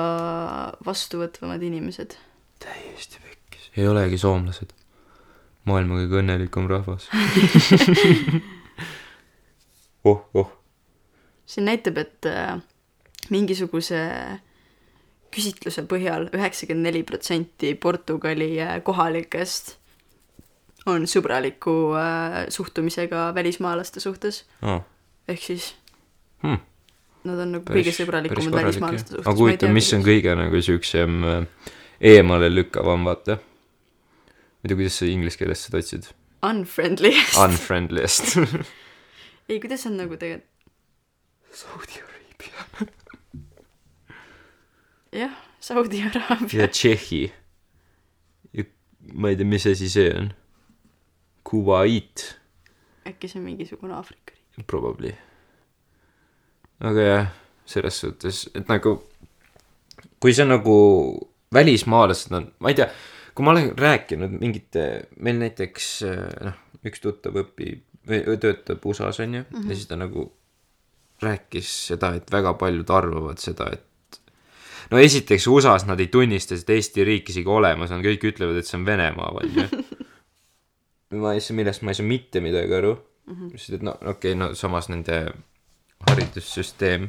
[0.86, 2.16] vastuvõtvamad inimesed.
[2.62, 4.74] täiesti pekkis, ei olegi soomlased.
[5.70, 7.08] Maailma kõige õnnelikum rahvas.
[10.10, 10.52] oh, oh,
[11.50, 12.56] see näitab, et äh,
[13.32, 14.00] mingisuguse
[15.30, 19.76] küsitluse põhjal üheksakümmend neli protsenti Portugali äh, kohalikest
[20.90, 24.44] on sõbraliku äh, suhtumisega välismaalaste suhtes.
[24.62, 24.82] oh.
[25.28, 25.74] ehk siis
[26.40, 26.56] Hmm.
[27.28, 29.26] nad on nagu kõige sõbralikumad välismaalaste suhtes.
[29.28, 31.18] aga huvitav, mis on kõige nagu siuksem
[32.00, 33.36] eemale lükkavam, vaata.
[34.60, 36.10] Ma ei tea, kuidas sa inglise keeles seda otsid?
[36.44, 37.12] Unfriendly.
[37.40, 38.36] Unfriendliest.
[39.48, 40.46] ei, kuidas on nagu tegelikult,
[41.52, 42.88] Saudi Araabia.
[45.12, 47.22] jah, Saudi Araabia ja Tšehhi.
[48.52, 48.64] ja
[49.12, 50.32] ma ei tea, mis asi see on.
[51.44, 52.36] Kuwait,
[53.08, 54.66] äkki see on mingisugune Aafrika riik.
[54.66, 55.14] probably.
[56.80, 57.32] aga jah,
[57.66, 59.00] selles suhtes, et nagu
[60.20, 60.76] kui see nagu
[61.52, 62.88] välismaalased on, ma ei tea,
[63.40, 64.82] kui ma olen rääkinud mingite,
[65.24, 69.70] meil näiteks äh, noh, üks tuttav õpib või töötab USA-s onju mm, -hmm.
[69.70, 70.26] ja siis ta nagu
[71.24, 74.20] rääkis seda, et väga paljud arvavad seda, et
[74.90, 78.68] no esiteks USA-s nad ei tunnista seda Eesti riiki isegi olemas, nad kõik ütlevad, et
[78.68, 79.64] see on Venemaa onju.
[81.24, 83.56] ma ei saa, millest ma ei saa mitte midagi aru mm, -hmm.
[83.56, 85.32] sest et no okei okay,, no samas nende
[86.10, 87.08] haridussüsteem,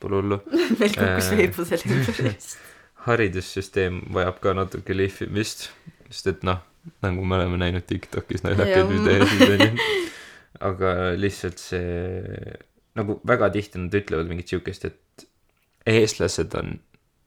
[0.00, 0.42] pole hullu
[0.80, 1.38] meil kukkus Äh.
[1.38, 2.34] veibu selle ümber.
[3.06, 5.68] haridussüsteem vajab ka natuke lihvimist,
[6.10, 6.60] sest et noh,
[7.04, 9.88] nagu me oleme näinud Tiktokis naljakaid videosid onju.
[10.68, 12.54] aga lihtsalt see,
[12.98, 15.26] nagu väga tihti nad ütlevad mingit siukest, et
[15.88, 16.76] eestlased on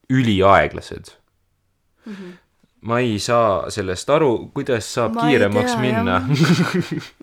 [0.10, 1.12] üliaeglased
[2.06, 2.14] mm.
[2.14, 2.34] -hmm.
[2.82, 6.20] ma ei saa sellest aru, kuidas saab Ma kiiremaks tea, minna,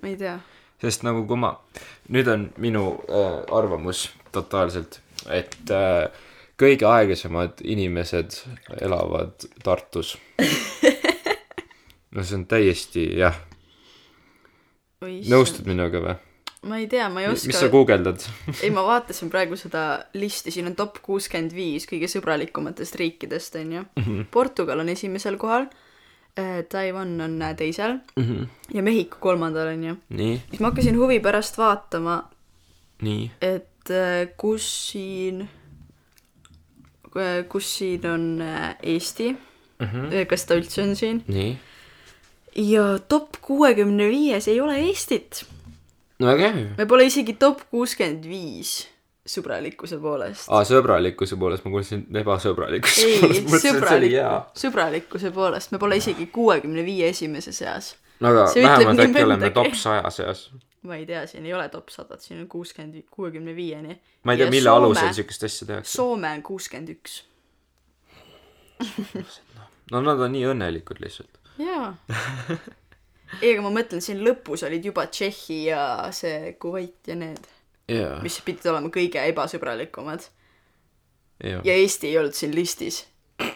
[0.03, 0.39] ma ei tea.
[0.81, 1.55] sest nagu kui ma,
[2.09, 5.01] nüüd on minu äh, arvamus totaalselt,
[5.31, 6.11] et äh,
[6.63, 8.39] kõige aeglasemad inimesed
[8.81, 10.15] elavad Tartus.
[12.15, 13.37] no see on täiesti jah,
[15.03, 16.19] nõustud minuga või?
[16.71, 18.23] ma ei tea, ma ei mis sa oska, guugeldad?
[18.63, 19.85] ei ma vaatasin praegu seda
[20.15, 23.87] listi, siin on top kuuskümmend viis kõige sõbralikumatest riikidest onju.
[23.99, 24.29] Mhm.
[24.35, 25.67] Portugal on esimesel kohal,
[26.73, 28.45] Taiwan on äh, teisel Mhm.
[28.75, 29.97] ja Mehhiko kolmandal onju.
[30.17, 32.23] siis ma hakkasin huvi pärast vaatama,
[33.43, 35.49] et äh, kus siin,
[37.49, 39.33] kus siin on äh, Eesti,
[40.29, 41.51] kas ta üldse on siin nii.
[42.71, 45.45] ja top kuuekümne viies ei ole Eestit.
[46.19, 46.73] no väga hea ju.
[46.79, 48.89] me pole isegi top kuuskümmend viis.
[49.29, 50.49] sõbralikkuse poolest.
[50.49, 54.35] aa, sõbralikkuse poolest, ma kuulsin ebasõbralikkuse ei, poolest, sõbraliku hea.,
[54.65, 57.95] sõbralikkuse poolest, me pole isegi kuuekümne viie esimese seas.
[58.21, 60.49] no aga vähemalt äkki oleme top saja seas.
[60.83, 63.99] Ma ei tea, siin ei ole top sadat, siin on kuuskümmend, kuuekümne viieni.
[64.23, 65.93] ma ei tea, mille Soome- alusel siukest asja tehakse.
[65.93, 67.23] Soome on kuuskümmend üks.
[69.93, 71.39] no nad on nii õnnelikud lihtsalt.
[71.63, 71.93] jaa.
[73.43, 75.83] ei, aga ma mõtlen, siin lõpus olid juba Tšehhi ja
[76.15, 77.47] see Kuveit ja need,
[77.91, 80.27] jaa, mis pidid olema kõige ebasõbralikumad.
[81.45, 81.63] jaa.
[81.63, 83.05] ja Eesti ei olnud siin listis.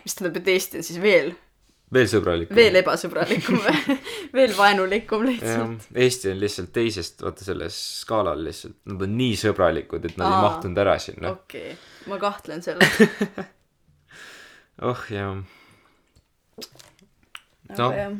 [0.04, 1.34] mis tähendab, et Eesti on siis veel,
[1.94, 2.56] veel sõbralikum.
[2.58, 3.60] veel ebasõbralikum
[4.38, 10.08] veel vaenulikum lihtsalt., Eesti on lihtsalt teisest, vaata selles skaalal lihtsalt, nad on nii sõbralikud,
[10.08, 10.46] et nad ei Aa.
[10.48, 11.34] mahtunud ära sinna.
[11.36, 12.98] okei okay., ma kahtlen selles.
[14.88, 15.38] oh jah,
[17.76, 17.94] Noh.
[17.94, 18.12] jah,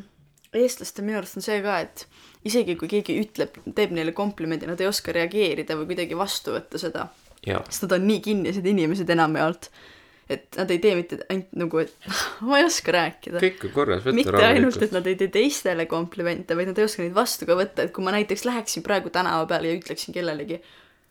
[0.57, 2.07] eestlastel minu arust on see ka, et
[2.47, 6.79] isegi kui keegi ütleb, teeb neile komplimendi, nad ei oska reageerida või kuidagi vastu võtta
[6.81, 7.07] seda,
[7.43, 9.69] sest nad on nii kinnised inimesed enamjaolt,
[10.29, 12.09] et nad ei tee mitte ainult nagu, et
[12.47, 13.41] ma ei oska rääkida.
[13.43, 14.95] kõik on korras, võta mitte ainult, rahulikult et.
[14.97, 18.05] nad ei tee teistele komplimente, vaid nad ei oska neid vastu ka võtta, et kui
[18.05, 20.59] ma näiteks läheksin praegu tänava peale ja ütleksin kellelegi,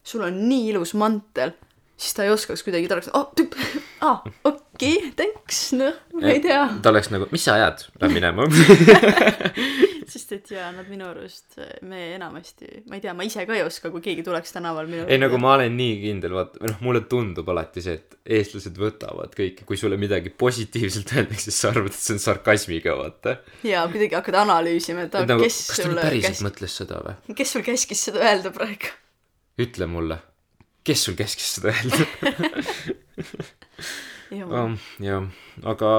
[0.07, 1.55] sul on nii ilus mantel,
[1.97, 3.33] siis ta ei oskaks kuidagi, ta oleks, oh,
[4.07, 4.66] aa, okei okay,,
[5.17, 6.63] thanks, noh, ma ei tea.
[6.83, 8.43] ta oleks nagu, mis sa ajad, lähen minema.
[10.07, 11.57] sest et jaa, nad minu arust,
[11.87, 15.03] me enamasti, ma ei tea, ma ise ka ei oska, kui keegi tuleks tänaval minu
[15.11, 18.09] ei nagu ma olen nii kindel, vaata, või noh, mulle tundub alati see, et
[18.39, 22.93] eestlased võtavad kõike, kui sulle midagi positiivselt öeldakse, siis sa arvad, et see on sarkasmiga,
[23.01, 23.31] vaata.
[23.67, 27.15] jaa, kuidagi hakkad analüüsima, et nagu, kes kas ta nüüd päriselt käsk-, mõtles seda või?
[27.43, 28.87] kes sul käskis seda öelda praegu?
[29.67, 30.17] ütle mulle,
[30.87, 32.03] kes sul käskis seda öelda?
[34.45, 35.25] um, jah,
[35.65, 35.91] aga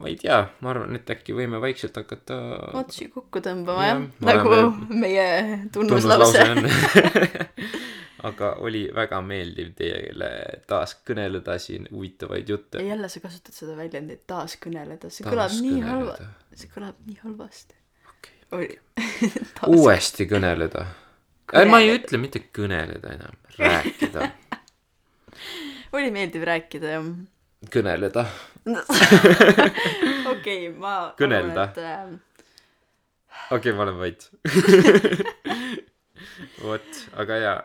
[0.00, 2.36] ma ei tea, ma arvan, et äkki võime vaikselt hakata
[2.80, 5.28] otsi kokku tõmbama Jah, nagu oleme- meie
[5.72, 6.42] tunnuslause.
[6.50, 6.64] on.
[8.28, 10.30] aga oli väga meeldiv teile
[10.68, 12.82] taas kõneleda siin huvitavaid jutte.
[12.84, 16.16] jälle sa kasutad seda väljendit taaskõneleda, see kõlab nii halva,
[16.54, 17.74] see kõlab nii halvasti.
[18.52, 18.74] oli.
[19.66, 20.84] uuesti kõneleda.
[20.84, 21.96] ma ei Kõneleda.
[21.98, 24.30] ütle mitte kõneleda enam, rääkida,
[25.96, 27.08] oli meeldiv rääkida jah.
[27.68, 28.24] Kõneleda.
[30.34, 30.94] okei, ma.
[31.18, 31.68] Kõnelda.
[31.76, 32.14] äh,
[33.50, 34.30] okei okay,, ma olen vait.
[36.64, 37.58] vot, aga jaa.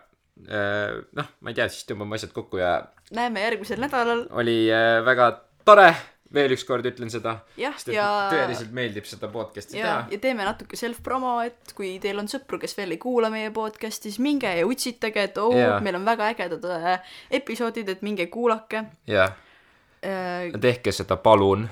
[1.15, 2.81] noh, ma ei tea, siis tõmbame asjad kokku ja
[3.15, 4.25] näeme järgmisel nädalal.
[4.31, 5.29] oli äh, väga
[5.65, 5.93] tore,
[6.33, 7.37] veel ükskord ütlen seda.
[7.59, 8.07] jah, ja.
[8.33, 10.01] tõeliselt meeldib seda podcast'i ja teha,.
[10.15, 14.09] ja teeme natuke self-promo, et kui teil on sõpru, kes veel ei kuula meie podcast'i,
[14.09, 15.79] siis minge ja utsitage, et oo Jaa.
[15.85, 19.41] meil on väga ägedad äh, episoodid, et minge kuulake jah, äh,.
[20.61, 21.67] Tehke seda palun.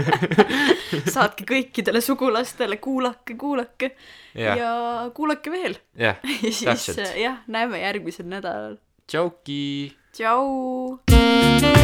[1.14, 3.92] saatke kõikidele sugulastele, kuulake, kuulake
[4.34, 5.78] ja, jah, ja kuulake veel.
[5.98, 6.20] jah,
[6.66, 8.78] ja siis äh, jah, näeme järgmisel nädalal.
[9.06, 9.92] tšauki.
[10.16, 11.79] tšau.